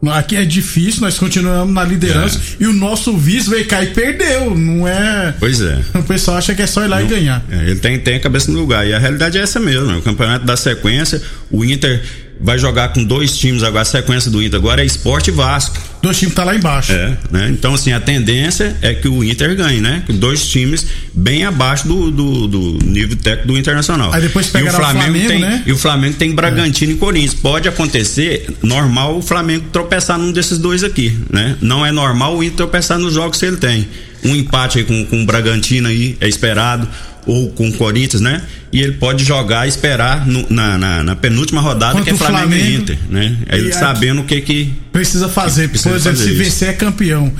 ó, 0.02 0.10
aqui 0.10 0.36
é 0.36 0.44
difícil, 0.44 1.00
nós 1.00 1.18
continuamos 1.18 1.72
na 1.74 1.82
liderança. 1.82 2.38
E 2.60 2.66
o 2.66 2.72
nosso 2.72 3.16
vice 3.16 3.48
veio 3.48 3.66
cá 3.66 3.82
e 3.82 3.86
perdeu. 3.86 4.54
Não 4.54 4.86
é. 4.86 5.34
Pois 5.38 5.60
é. 5.60 5.78
O 5.94 6.02
pessoal 6.02 6.36
acha 6.36 6.54
que 6.54 6.60
é 6.62 6.66
só 6.66 6.84
ir 6.84 6.88
lá 6.88 7.02
e 7.02 7.06
ganhar. 7.06 7.42
É, 7.50 7.70
ele 7.70 7.76
tem, 7.76 7.98
tem 7.98 8.16
a 8.16 8.20
cabeça 8.20 8.50
no 8.50 8.58
lugar. 8.58 8.86
E 8.86 8.92
a 8.92 8.98
realidade 8.98 9.38
é 9.38 9.40
essa 9.40 9.58
mesmo. 9.58 9.86
né? 9.86 9.96
O 9.96 10.02
campeonato 10.02 10.44
da 10.44 10.56
sequência, 10.56 11.22
o 11.50 11.64
Inter 11.64 12.02
vai 12.40 12.58
jogar 12.58 12.92
com 12.92 13.02
dois 13.02 13.36
times 13.38 13.62
agora. 13.62 13.80
A 13.82 13.86
sequência 13.86 14.30
do 14.30 14.42
Inter 14.42 14.58
agora 14.58 14.82
é 14.82 14.84
Esporte 14.84 15.28
e 15.28 15.32
Vasco. 15.32 15.78
Dois 16.04 16.18
times 16.18 16.34
tá 16.34 16.44
lá 16.44 16.54
embaixo. 16.54 16.92
É, 16.92 17.16
né? 17.30 17.48
Então, 17.50 17.72
assim, 17.72 17.90
a 17.90 17.98
tendência 17.98 18.76
é 18.82 18.92
que 18.92 19.08
o 19.08 19.24
Inter 19.24 19.56
ganhe, 19.56 19.80
né? 19.80 20.02
Dois 20.06 20.46
times 20.46 20.86
bem 21.14 21.46
abaixo 21.46 21.88
do, 21.88 22.10
do, 22.10 22.46
do 22.46 22.78
nível 22.84 23.16
técnico 23.16 23.48
do 23.48 23.58
Internacional. 23.58 24.12
Aí 24.12 24.20
depois 24.20 24.46
e 24.46 24.50
o 24.50 24.52
pegará 24.52 24.76
o 24.76 24.80
Flamengo, 24.82 25.02
Flamengo, 25.04 25.28
tem, 25.28 25.40
né? 25.40 25.62
E 25.64 25.72
o 25.72 25.78
Flamengo 25.78 26.16
tem 26.16 26.34
Bragantino 26.34 26.92
e 26.92 26.96
Corinthians. 26.96 27.32
Pode 27.32 27.68
acontecer, 27.68 28.46
normal, 28.62 29.16
o 29.16 29.22
Flamengo 29.22 29.64
tropeçar 29.72 30.18
num 30.18 30.30
desses 30.30 30.58
dois 30.58 30.84
aqui, 30.84 31.16
né? 31.30 31.56
Não 31.62 31.86
é 31.86 31.90
normal 31.90 32.36
o 32.36 32.44
Inter 32.44 32.54
tropeçar 32.54 32.98
nos 32.98 33.14
jogos 33.14 33.38
que 33.38 33.46
ele 33.46 33.56
tem. 33.56 33.88
Um 34.22 34.36
empate 34.36 34.80
aí 34.80 34.84
com, 34.84 35.06
com 35.06 35.22
o 35.22 35.24
Bragantino 35.24 35.88
aí 35.88 36.18
é 36.20 36.28
esperado, 36.28 36.86
ou 37.26 37.50
com 37.50 37.68
o 37.68 37.72
Corinthians, 37.74 38.20
né? 38.20 38.42
E 38.72 38.80
ele 38.80 38.92
pode 38.92 39.24
jogar 39.24 39.66
e 39.66 39.68
esperar 39.68 40.26
no- 40.26 40.46
na, 40.50 40.76
na, 40.78 41.02
na 41.04 41.16
penúltima 41.16 41.60
rodada, 41.60 41.92
Contra 41.92 42.04
que 42.04 42.10
é 42.10 42.14
o 42.14 42.16
Flamengo, 42.16 42.54
e 42.54 42.58
Flamengo. 42.58 42.82
Inter, 42.82 42.98
né? 43.08 43.36
Aí 43.48 43.58
ele 43.60 43.72
sabendo 43.72 44.20
o 44.22 44.24
que 44.24 44.40
que. 44.40 44.74
Precisa 44.92 45.28
fazer. 45.28 45.68
Precisa 45.68 45.90
Por 45.90 45.96
exemplo, 45.96 46.18
fazer 46.18 46.30
se 46.30 46.36
vencer 46.36 46.68
é 46.70 46.72
campeão. 46.72 47.32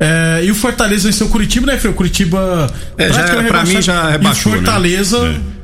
É, 0.00 0.42
e 0.44 0.50
o 0.50 0.54
Fortaleza 0.54 1.08
venceu 1.08 1.26
o 1.26 1.30
Curitiba, 1.30 1.66
né, 1.66 1.76
Fred? 1.78 1.92
O 1.92 1.96
Curitiba. 1.96 2.72
É, 2.96 3.12
já- 3.12 3.24
pra 3.44 3.64
mim 3.64 3.82
já 3.82 4.04
E 4.04 4.06
o 4.06 4.10
rebaixou, 4.12 4.52
né? 4.52 4.58
Fortaleza, 4.58 5.18
É. 5.18 5.57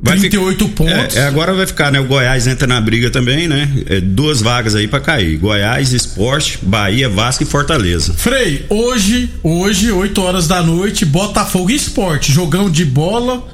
Vai 0.00 0.14
fi- 0.18 0.28
38 0.28 0.68
pontos. 0.68 1.16
É, 1.16 1.20
é, 1.20 1.26
agora 1.26 1.54
vai 1.54 1.66
ficar, 1.66 1.90
né? 1.90 1.98
O 1.98 2.04
Goiás 2.04 2.46
entra 2.46 2.66
na 2.66 2.78
briga 2.80 3.10
também, 3.10 3.48
né? 3.48 3.68
É, 3.86 4.00
duas 4.00 4.42
vagas 4.42 4.74
aí 4.74 4.86
pra 4.86 5.00
cair. 5.00 5.38
Goiás, 5.38 5.92
Esporte, 5.92 6.58
Bahia, 6.62 7.08
Vasco 7.08 7.42
e 7.42 7.46
Fortaleza. 7.46 8.12
Frei, 8.14 8.66
hoje, 8.68 9.30
hoje, 9.42 9.90
8 9.90 10.20
horas 10.20 10.46
da 10.46 10.62
noite, 10.62 11.04
Botafogo 11.06 11.70
e 11.70 11.74
Esporte. 11.74 12.30
Jogão 12.30 12.70
de 12.70 12.84
bola. 12.84 13.48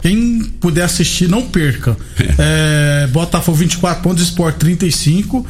Quem 0.00 0.40
puder 0.60 0.84
assistir, 0.84 1.28
não 1.28 1.42
perca. 1.42 1.96
É, 2.38 3.06
Botafogo 3.08 3.58
24 3.58 4.02
pontos, 4.02 4.22
Sport 4.22 4.56
35. 4.56 5.44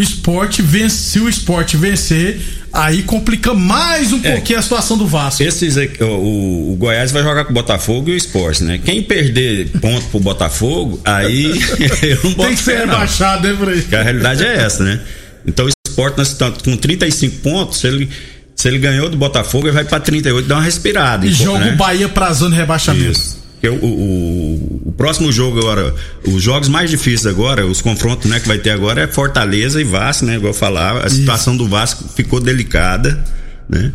Esporte 0.00 0.62
vence, 0.62 0.96
se 0.96 1.18
o 1.20 1.28
esporte 1.28 1.76
vencer, 1.76 2.40
aí 2.72 3.02
complica 3.02 3.52
mais 3.54 4.12
um 4.12 4.20
É. 4.22 4.32
pouquinho 4.32 4.58
a 4.58 4.62
situação 4.62 4.96
do 4.96 5.06
Vasco. 5.06 5.42
Esses 5.42 5.76
aqui, 5.76 6.02
o, 6.02 6.72
o- 6.72 6.76
Goiás 6.78 7.10
vai 7.12 7.22
jogar 7.22 7.44
com 7.44 7.50
o 7.50 7.54
Botafogo 7.54 8.08
e 8.10 8.12
o 8.12 8.16
Esporte, 8.16 8.62
né? 8.64 8.78
Quem 8.84 9.02
perder 9.02 9.68
ponto 9.80 10.06
pro 10.06 10.20
Botafogo, 10.20 11.00
aí 11.04 11.44
eu 12.02 12.16
não 12.24 12.30
boto 12.32 12.48
Tem 12.48 12.56
que 12.56 12.62
ser 12.62 12.78
rebaixado, 12.80 13.46
né, 13.48 13.56
Frei? 13.56 13.80
Porque 13.82 13.96
a 13.96 14.02
realidade 14.02 14.44
é 14.44 14.56
essa, 14.56 14.84
né? 14.84 15.00
Então 15.46 15.66
o 15.66 15.70
Sport 15.88 16.16
nós 16.18 16.28
estamos 16.28 16.62
com 16.62 16.76
35 16.76 17.36
pontos, 17.38 17.78
se 17.80 17.86
ele, 17.86 18.08
se 18.54 18.68
ele 18.68 18.78
ganhou 18.78 19.08
do 19.08 19.16
Botafogo, 19.16 19.66
ele 19.66 19.74
vai 19.74 19.84
pra 19.84 19.98
38, 20.00 20.46
dá 20.46 20.56
uma 20.56 20.62
respirada. 20.64 21.26
E 21.26 21.32
joga 21.32 21.58
né? 21.64 21.72
o 21.72 21.76
Bahia 21.76 22.08
pra 22.08 22.32
zona 22.32 22.54
de 22.54 22.60
rebaixamento. 22.60 23.10
Isso. 23.18 23.39
Porque 23.60 23.68
o, 23.68 23.84
o- 23.84 24.82
o 24.86 24.92
próximo 24.96 25.30
jogo 25.30 25.58
agora, 25.58 25.94
os 26.26 26.42
jogos 26.42 26.68
mais 26.68 26.88
difíceis 26.90 27.26
agora, 27.26 27.66
os 27.66 27.82
confrontos 27.82 28.30
né, 28.30 28.40
que 28.40 28.48
vai 28.48 28.58
ter 28.58 28.70
agora 28.70 29.02
é 29.02 29.06
Fortaleza 29.06 29.80
e 29.80 29.84
Vasco, 29.84 30.24
né? 30.24 30.36
Igual 30.36 30.50
eu 30.52 30.58
falava, 30.58 31.00
a 31.04 31.10
situação 31.10 31.56
do 31.56 31.68
Vasco 31.68 32.04
ficou 32.16 32.40
delicada, 32.40 33.22
né? 33.68 33.92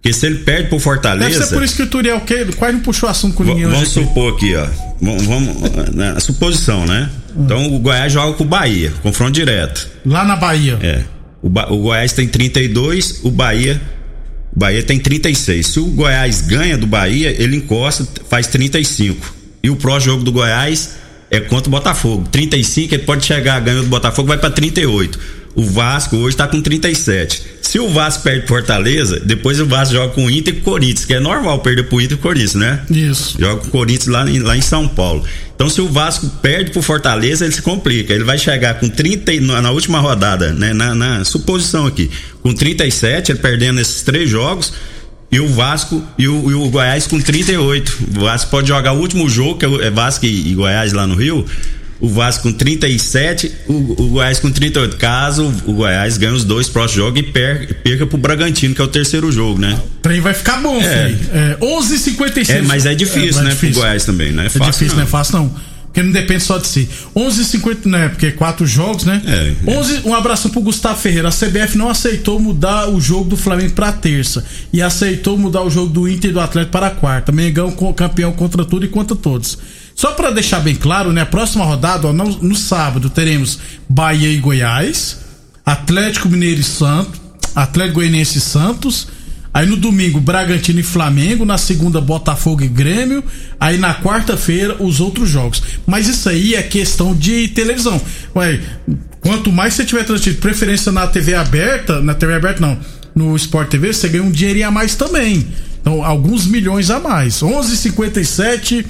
Porque 0.00 0.12
se 0.14 0.26
ele 0.26 0.38
perde 0.38 0.68
pro 0.68 0.80
Fortaleza. 0.80 1.28
Deve 1.30 1.44
ser 1.44 1.54
por 1.54 1.62
isso 1.62 1.76
que 1.76 1.82
o 1.82 1.86
Turiel 1.86 2.20
que 2.22 2.44
quase 2.56 2.72
não 2.74 2.80
puxou 2.80 3.08
assunto 3.08 3.34
com 3.36 3.44
ninguém 3.44 3.66
Vamos 3.66 3.90
supor 3.90 4.34
aqui, 4.34 4.56
ó. 4.56 4.66
Vamos, 5.00 5.22
vamos 5.26 5.56
na 5.94 6.18
suposição, 6.18 6.84
né? 6.86 7.08
Então 7.36 7.72
o 7.72 7.78
Goiás 7.78 8.12
joga 8.12 8.32
com 8.32 8.42
o 8.44 8.46
Bahia, 8.46 8.92
confronto 9.02 9.32
direto. 9.32 9.88
Lá 10.04 10.24
na 10.24 10.34
Bahia. 10.36 10.78
É. 10.82 11.02
O, 11.40 11.48
Ba- 11.48 11.68
o 11.70 11.78
Goiás 11.82 12.12
tem 12.12 12.26
32, 12.26 13.20
o 13.22 13.30
Bahia. 13.30 13.80
O 14.54 14.58
Bahia 14.58 14.82
tem 14.82 14.98
36. 14.98 15.66
Se 15.66 15.80
o 15.80 15.86
Goiás 15.86 16.42
ganha 16.42 16.76
do 16.76 16.86
Bahia, 16.86 17.30
ele 17.30 17.56
encosta, 17.56 18.06
faz 18.28 18.46
35. 18.46 19.34
E 19.62 19.70
o 19.70 19.76
próximo 19.76 20.12
jogo 20.12 20.24
do 20.24 20.32
Goiás 20.32 20.96
é 21.30 21.40
contra 21.40 21.68
o 21.68 21.70
Botafogo. 21.70 22.28
35, 22.30 22.94
ele 22.94 23.04
pode 23.04 23.24
chegar, 23.24 23.58
ganhou 23.60 23.82
do 23.82 23.88
Botafogo, 23.88 24.28
vai 24.28 24.36
pra 24.36 24.50
38. 24.50 25.18
O 25.54 25.64
Vasco 25.64 26.16
hoje 26.16 26.36
tá 26.36 26.46
com 26.48 26.60
37. 26.62 27.42
Se 27.60 27.78
o 27.78 27.88
Vasco 27.88 28.22
perde 28.22 28.46
Fortaleza, 28.46 29.20
depois 29.20 29.58
o 29.60 29.66
Vasco 29.66 29.94
joga 29.94 30.12
com 30.14 30.26
o 30.26 30.30
Inter 30.30 30.54
e 30.54 30.56
com 30.60 30.62
o 30.70 30.72
Corinthians, 30.72 31.04
que 31.04 31.14
é 31.14 31.20
normal 31.20 31.58
perder 31.60 31.84
pro 31.84 32.00
Inter 32.00 32.16
e 32.16 32.20
Corinthians, 32.20 32.54
né? 32.54 32.80
Isso. 32.90 33.36
Joga 33.38 33.60
com 33.62 33.68
o 33.68 33.70
Corinthians 33.70 34.06
lá 34.08 34.28
em, 34.30 34.38
lá 34.40 34.56
em 34.56 34.60
São 34.60 34.88
Paulo. 34.88 35.24
Então, 35.54 35.68
se 35.70 35.80
o 35.80 35.88
Vasco 35.88 36.26
perde 36.42 36.70
pro 36.70 36.82
Fortaleza, 36.82 37.44
ele 37.44 37.52
se 37.54 37.62
complica. 37.62 38.12
Ele 38.12 38.24
vai 38.24 38.36
chegar 38.38 38.74
com 38.80 38.88
30 38.88 39.32
e- 39.32 39.40
na, 39.40 39.62
na 39.62 39.70
última 39.70 40.00
rodada, 40.00 40.52
né? 40.52 40.72
Na, 40.72 40.94
na 40.94 41.24
suposição 41.24 41.86
aqui, 41.86 42.10
com 42.42 42.52
37, 42.54 43.32
ele 43.32 43.38
perdendo 43.38 43.80
esses 43.80 44.02
três 44.02 44.28
jogos. 44.28 44.72
E 45.30 45.40
o 45.40 45.48
Vasco 45.48 46.02
e 46.18 46.28
o, 46.28 46.50
e 46.50 46.54
o 46.54 46.68
Goiás 46.68 47.06
com 47.06 47.18
38. 47.20 47.98
O 48.16 48.20
Vasco 48.20 48.50
pode 48.50 48.68
jogar 48.68 48.92
o 48.92 48.98
último 49.00 49.28
jogo, 49.30 49.58
que 49.58 49.64
é 49.64 49.68
o- 49.68 49.80
é 49.82 49.90
Vasco 49.90 50.26
e, 50.26 50.50
e 50.50 50.54
Goiás 50.54 50.92
lá 50.92 51.06
no 51.06 51.14
Rio. 51.14 51.46
O 52.02 52.08
Vasco 52.08 52.42
com 52.42 52.52
37, 52.52 53.50
o, 53.68 53.72
o 54.02 54.08
Goiás 54.08 54.40
com 54.40 54.50
38. 54.50 54.96
Caso 54.96 55.54
o 55.64 55.72
Goiás 55.72 56.18
ganhe 56.18 56.34
os 56.34 56.42
dois 56.44 56.68
próximos 56.68 56.96
jogos 57.06 57.20
e 57.20 57.22
per- 57.22 57.74
perca 57.82 58.04
pro 58.06 58.18
Bragantino, 58.18 58.74
que 58.74 58.80
é 58.80 58.84
o 58.84 58.88
terceiro 58.88 59.30
jogo, 59.30 59.58
né? 59.60 59.80
O 59.98 60.00
trem 60.02 60.20
vai 60.20 60.34
ficar 60.34 60.56
bom, 60.60 60.76
É. 60.78 60.82
Frei. 60.82 61.18
É, 61.32 61.56
11h56. 61.60 62.50
É, 62.50 62.62
mas 62.62 62.86
é 62.86 62.94
difícil, 62.94 63.34
vai 63.34 63.44
né? 63.44 63.54
Pro 63.54 63.70
Goiás 63.70 64.04
também, 64.04 64.32
não 64.32 64.42
é 64.42 64.46
É 64.46 64.48
fácil. 64.48 64.72
difícil, 64.72 64.88
não. 64.88 64.96
não 64.96 65.02
é 65.04 65.06
fácil 65.06 65.38
não. 65.38 65.72
Porque 65.86 66.02
não 66.02 66.10
depende 66.10 66.42
só 66.42 66.56
de 66.56 66.66
si. 66.66 66.88
11h50, 67.14 67.84
né? 67.86 68.08
Porque 68.08 68.26
é 68.26 68.30
quatro 68.32 68.66
jogos, 68.66 69.04
né? 69.04 69.20
É, 69.26 69.70
é. 69.70 69.76
11, 69.78 70.00
um 70.06 70.14
abraço 70.14 70.48
pro 70.48 70.60
Gustavo 70.62 70.98
Ferreira. 70.98 71.28
A 71.28 71.30
CBF 71.30 71.76
não 71.76 71.88
aceitou 71.90 72.40
mudar 72.40 72.88
o 72.88 72.98
jogo 72.98 73.28
do 73.28 73.36
Flamengo 73.36 73.74
pra 73.74 73.92
terça. 73.92 74.42
E 74.72 74.80
aceitou 74.80 75.36
mudar 75.36 75.62
o 75.62 75.70
jogo 75.70 75.88
do 75.92 76.08
Inter 76.08 76.30
e 76.30 76.32
do 76.32 76.40
Atlético 76.40 76.72
para 76.72 76.88
quarta. 76.90 77.30
Mengão 77.30 77.70
campeão 77.94 78.32
contra 78.32 78.64
tudo 78.64 78.86
e 78.86 78.88
contra 78.88 79.14
todos. 79.14 79.58
Só 79.94 80.12
pra 80.12 80.30
deixar 80.30 80.60
bem 80.60 80.74
claro, 80.74 81.12
né? 81.12 81.22
A 81.22 81.26
próxima 81.26 81.64
rodada, 81.64 82.08
ó, 82.08 82.12
no, 82.12 82.24
no 82.42 82.54
sábado, 82.54 83.10
teremos 83.10 83.58
Bahia 83.88 84.28
e 84.28 84.38
Goiás, 84.38 85.18
Atlético 85.64 86.28
Mineiro 86.28 86.60
e 86.60 86.64
Santos, 86.64 87.20
Atlético 87.54 87.96
Goianiense 87.96 88.38
e 88.38 88.40
Santos. 88.40 89.08
Aí 89.54 89.66
no 89.66 89.76
domingo, 89.76 90.18
Bragantino 90.18 90.80
e 90.80 90.82
Flamengo. 90.82 91.44
Na 91.44 91.58
segunda, 91.58 92.00
Botafogo 92.00 92.62
e 92.62 92.68
Grêmio. 92.68 93.22
Aí 93.60 93.76
na 93.76 93.94
quarta-feira, 93.94 94.76
os 94.82 94.98
outros 94.98 95.28
jogos. 95.28 95.62
Mas 95.86 96.08
isso 96.08 96.28
aí 96.28 96.54
é 96.54 96.62
questão 96.62 97.14
de 97.14 97.48
televisão. 97.48 98.00
Ué, 98.34 98.60
quanto 99.20 99.52
mais 99.52 99.74
você 99.74 99.84
tiver 99.84 100.04
transmitido, 100.04 100.40
preferência 100.40 100.90
na 100.90 101.06
TV 101.06 101.34
aberta, 101.34 102.00
na 102.00 102.14
TV 102.14 102.34
aberta 102.34 102.60
não, 102.60 102.78
no 103.14 103.36
Sport 103.36 103.68
TV, 103.68 103.92
você 103.92 104.08
ganha 104.08 104.24
um 104.24 104.30
dinheirinho 104.30 104.68
a 104.68 104.70
mais 104.70 104.94
também. 104.94 105.46
Então, 105.80 106.02
alguns 106.02 106.46
milhões 106.46 106.90
a 106.90 106.98
mais. 106.98 107.42
11:57 107.42 108.86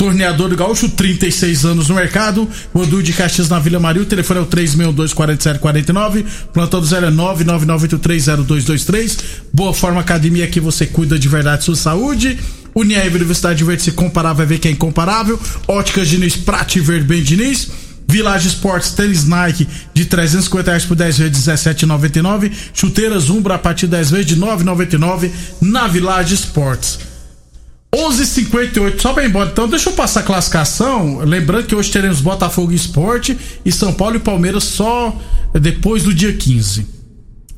Torneador 0.00 0.48
do 0.48 0.56
Gaúcho, 0.56 0.88
36 0.88 1.66
anos 1.66 1.90
no 1.90 1.94
mercado. 1.94 2.48
Rodu 2.74 3.02
de 3.02 3.12
Caxias 3.12 3.50
na 3.50 3.58
Vila 3.58 3.78
Maria. 3.78 4.00
O 4.00 4.06
telefone 4.06 4.40
é 4.40 4.42
o 4.42 4.46
362-4749. 4.46 6.24
Plantão 6.54 6.80
do 6.80 6.86
0 6.86 7.04
é 7.04 7.10
998300223. 7.10 9.18
Boa 9.52 9.74
Forma 9.74 10.00
Academia 10.00 10.46
que 10.46 10.58
você 10.58 10.86
cuida 10.86 11.18
de 11.18 11.28
verdade 11.28 11.64
sua 11.64 11.76
saúde. 11.76 12.38
Uniaib 12.74 13.14
Universidade 13.14 13.62
Verde 13.62 13.82
se 13.82 13.92
comparar 13.92 14.32
vai 14.32 14.46
ver 14.46 14.58
que 14.58 14.68
é 14.68 14.70
incomparável. 14.70 15.38
Óticas 15.68 16.08
Diniz, 16.08 16.34
Prate 16.34 16.80
Verde 16.80 17.04
Bem 17.04 17.22
Diniz. 17.22 17.70
Village 18.08 18.48
Sports 18.48 18.92
Tênis 18.92 19.26
Nike 19.26 19.68
de 19.92 20.06
350 20.06 20.70
reais 20.70 20.86
por 20.86 20.96
10 20.96 21.18
vezes 21.18 21.46
17,99. 21.46 22.50
Chuteiras 22.72 23.28
Umbra 23.28 23.56
a 23.56 23.58
partir 23.58 23.84
de 23.84 23.92
10 23.92 24.12
vezes 24.12 24.26
de 24.28 24.36
9,99 24.36 25.30
na 25.60 25.86
Village 25.86 26.36
Sports. 26.36 27.09
11:58 27.92 29.00
só 29.00 29.12
pra 29.12 29.24
ir 29.24 29.28
embora. 29.28 29.50
Então, 29.50 29.68
deixa 29.68 29.90
eu 29.90 29.94
passar 29.94 30.20
a 30.20 30.22
classificação. 30.22 31.18
Lembrando 31.20 31.66
que 31.66 31.74
hoje 31.74 31.90
teremos 31.90 32.20
Botafogo 32.20 32.72
Esporte 32.72 33.36
e 33.64 33.72
São 33.72 33.92
Paulo 33.92 34.16
e 34.16 34.20
Palmeiras 34.20 34.64
só 34.64 35.16
depois 35.60 36.04
do 36.04 36.14
dia 36.14 36.32
15. 36.32 36.86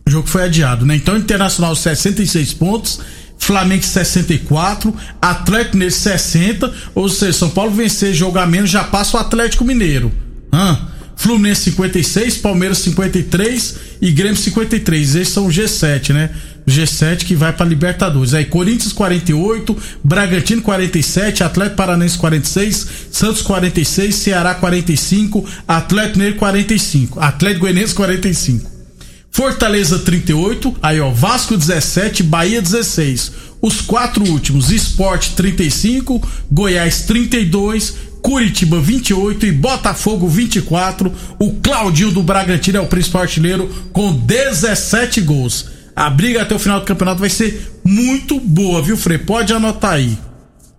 O 0.07 0.11
jogo 0.11 0.27
foi 0.27 0.45
adiado, 0.45 0.87
né? 0.87 0.97
Então, 0.97 1.17
Internacional 1.17 1.77
66 1.77 2.55
pontos, 2.55 3.01
Flamengo 3.39 3.85
64, 3.85 4.95
Atlético 5.21 5.75
Mineiro 5.75 5.95
60, 5.95 6.73
ou 6.95 7.09
seja, 7.09 7.33
São 7.33 7.51
Paulo 7.51 7.71
vencer, 7.71 8.15
jogar 8.15 8.47
menos, 8.47 8.71
já 8.71 8.85
passa 8.85 9.17
o 9.17 9.21
Atlético 9.21 9.65
Mineiro. 9.65 10.11
Hã? 10.53 10.89
Fluminense 11.17 11.71
56, 11.71 12.39
Palmeiras 12.39 12.79
53 12.79 13.77
e 14.01 14.11
Grêmio 14.11 14.37
53. 14.37 15.15
Esses 15.15 15.33
são 15.33 15.47
o 15.47 15.51
G7, 15.51 16.13
né? 16.13 16.31
O 16.67 16.71
G7 16.71 17.25
que 17.25 17.35
vai 17.35 17.53
para 17.53 17.67
Libertadores. 17.67 18.35
Aí 18.35 18.45
Corinthians 18.45 18.93
48, 18.93 19.77
Bragantino 20.03 20.63
47, 20.63 21.43
Atlético 21.43 21.77
Paranense 21.77 22.17
46, 22.19 22.87
Santos 23.11 23.43
46, 23.43 24.15
Ceará 24.15 24.55
45, 24.55 25.45
Atlético 25.67 26.19
Mineiro 26.19 26.39
45, 26.39 27.21
Atlético 27.21 27.61
Goianiense 27.63 27.95
45. 27.95 28.71
Fortaleza 29.31 29.99
38, 29.99 30.77
aí 30.83 31.01
ó, 31.01 31.11
Vasco 31.11 31.57
17, 31.57 32.23
Bahia 32.23 32.61
16. 32.61 33.33
Os 33.63 33.81
quatro 33.81 34.25
últimos, 34.29 34.71
Esporte 34.71 35.31
35, 35.31 36.21
Goiás 36.51 37.03
32, 37.03 37.95
Curitiba 38.21 38.79
28 38.79 39.47
e 39.47 39.53
Botafogo 39.53 40.29
24. 40.29 41.13
O 41.39 41.55
Claudinho 41.55 42.13
do 42.13 42.23
Bragantino 42.23 42.79
é 42.79 42.81
o 42.81 42.87
principal 42.87 43.23
artilheiro 43.23 43.69
com 43.93 44.13
17 44.13 45.21
gols. 45.23 45.72
A 45.95 46.09
briga 46.11 46.43
até 46.43 46.55
o 46.55 46.59
final 46.59 46.81
do 46.81 46.87
campeonato 46.87 47.21
vai 47.21 47.29
ser 47.31 47.71
muito 47.85 48.41
boa, 48.41 48.81
viu, 48.83 48.97
Frei? 48.97 49.19
Pode 49.19 49.53
anotar 49.53 49.93
aí. 49.93 50.17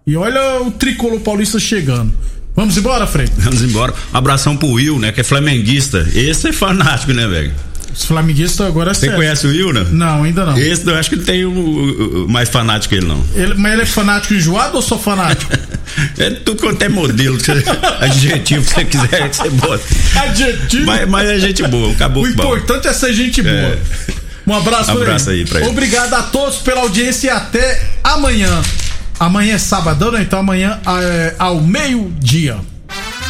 E 0.05 0.15
olha 0.17 0.61
o 0.61 0.71
tricolor 0.71 1.19
paulista 1.19 1.59
chegando. 1.59 2.13
Vamos 2.55 2.77
embora, 2.77 3.07
Frei? 3.07 3.27
Vamos 3.37 3.61
embora. 3.61 3.93
Um 4.13 4.17
abração 4.17 4.55
pro 4.57 4.67
Will, 4.69 4.99
né? 4.99 5.11
Que 5.11 5.21
é 5.21 5.23
flamenguista. 5.23 6.07
Esse 6.13 6.49
é 6.49 6.53
fanático, 6.53 7.13
né, 7.13 7.27
velho? 7.27 7.51
Os 7.93 8.05
flamenguistas 8.05 8.65
agora 8.65 8.89
é 8.89 8.93
Você 8.95 9.01
sério. 9.01 9.15
conhece 9.17 9.45
o 9.45 9.49
Will, 9.51 9.71
né? 9.71 9.85
Não, 9.91 10.23
ainda 10.23 10.45
não. 10.45 10.57
Esse 10.57 10.85
eu 10.87 10.95
acho 10.95 11.11
que 11.11 11.17
tem 11.17 11.45
o, 11.45 11.51
o- 11.51 12.25
o 12.25 12.29
mais 12.29 12.49
fanático 12.49 12.89
que 12.93 12.99
ele, 12.99 13.05
não. 13.07 13.23
Ele- 13.35 13.53
mas 13.53 13.73
ele 13.73 13.81
é 13.83 13.85
fanático 13.85 14.33
enjoado 14.33 14.75
ou 14.77 14.81
só 14.81 14.97
fanático? 14.97 15.51
É 16.17 16.31
tudo 16.31 16.59
quanto 16.59 16.81
é 16.81 16.89
modelo, 16.89 17.37
adjetivo 17.99 18.63
que 18.65 18.73
você 18.73 18.83
quiser 18.85 19.29
que 19.29 19.35
você 19.35 19.49
bota. 19.51 19.83
Adjetivo. 20.21 20.85
Mas, 20.87 21.07
mas 21.07 21.29
é 21.29 21.39
gente 21.39 21.61
boa, 21.67 21.91
acabou 21.91 22.23
o 22.23 22.27
importante 22.27 22.87
é 22.87 22.93
ser 22.93 23.13
gente 23.13 23.43
boa. 23.43 23.53
É. 23.53 23.77
Um 24.45 24.53
abraço, 24.53 24.91
Um 24.91 25.01
abraço 25.01 25.29
aí 25.29 25.45
pra 25.45 25.59
ele. 25.59 25.69
Obrigado 25.69 26.13
a 26.13 26.23
todos 26.23 26.57
pela 26.57 26.81
audiência 26.81 27.27
e 27.27 27.29
até 27.29 27.81
amanhã. 28.03 28.61
Amanhã 29.19 29.55
é 29.55 29.57
sabadão, 29.57 30.11
né? 30.11 30.21
Então 30.21 30.39
amanhã 30.39 30.79
é, 31.01 31.35
ao 31.39 31.61
meio-dia. 31.61 32.57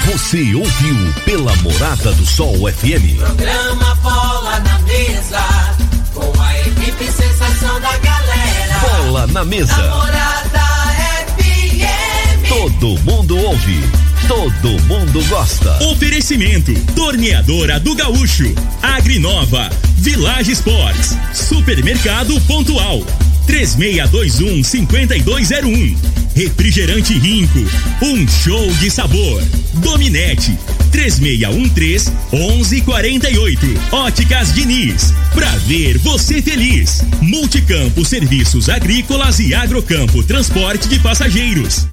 Você 0.05 0.53
ouviu 0.53 1.13
pela 1.23 1.55
Morada 1.57 2.11
do 2.13 2.25
Sol 2.25 2.55
FM. 2.71 3.17
Programa 3.19 3.95
Bola 3.95 4.59
na 4.59 4.79
Mesa, 4.79 5.39
com 6.13 6.41
a 6.41 6.59
equipe 6.59 7.05
sensação 7.05 7.79
da 7.79 7.97
galera. 7.97 8.79
Bola 8.81 9.27
na 9.27 9.45
mesa. 9.45 9.75
Namorada 9.77 10.59
FM. 11.37 12.49
Todo 12.49 12.99
mundo 13.03 13.37
ouve. 13.37 14.02
Todo 14.27 14.81
mundo 14.83 15.23
gosta. 15.27 15.83
Oferecimento: 15.83 16.73
Torneadora 16.95 17.79
do 17.79 17.93
Gaúcho, 17.93 18.53
Agrinova, 18.81 19.69
Village 19.97 20.51
Sports, 20.51 21.17
Supermercado 21.33 22.39
Pontual, 22.41 23.05
3621 23.45 24.63
5201 24.63 26.23
Refrigerante 26.35 27.13
Rinco, 27.19 27.59
um 28.01 28.27
show 28.27 28.67
de 28.75 28.89
sabor. 28.89 29.43
Dominete, 29.75 30.57
3613 30.91 32.11
1148. 32.31 33.67
Óticas 33.91 34.53
Diniz, 34.53 35.13
pra 35.33 35.49
ver 35.67 35.97
você 35.99 36.41
feliz. 36.41 37.03
Multicampo 37.21 38.03
Serviços 38.03 38.67
Agrícolas 38.67 39.39
e 39.39 39.53
Agrocampo 39.53 40.23
Transporte 40.23 40.87
de 40.87 40.99
Passageiros. 40.99 41.81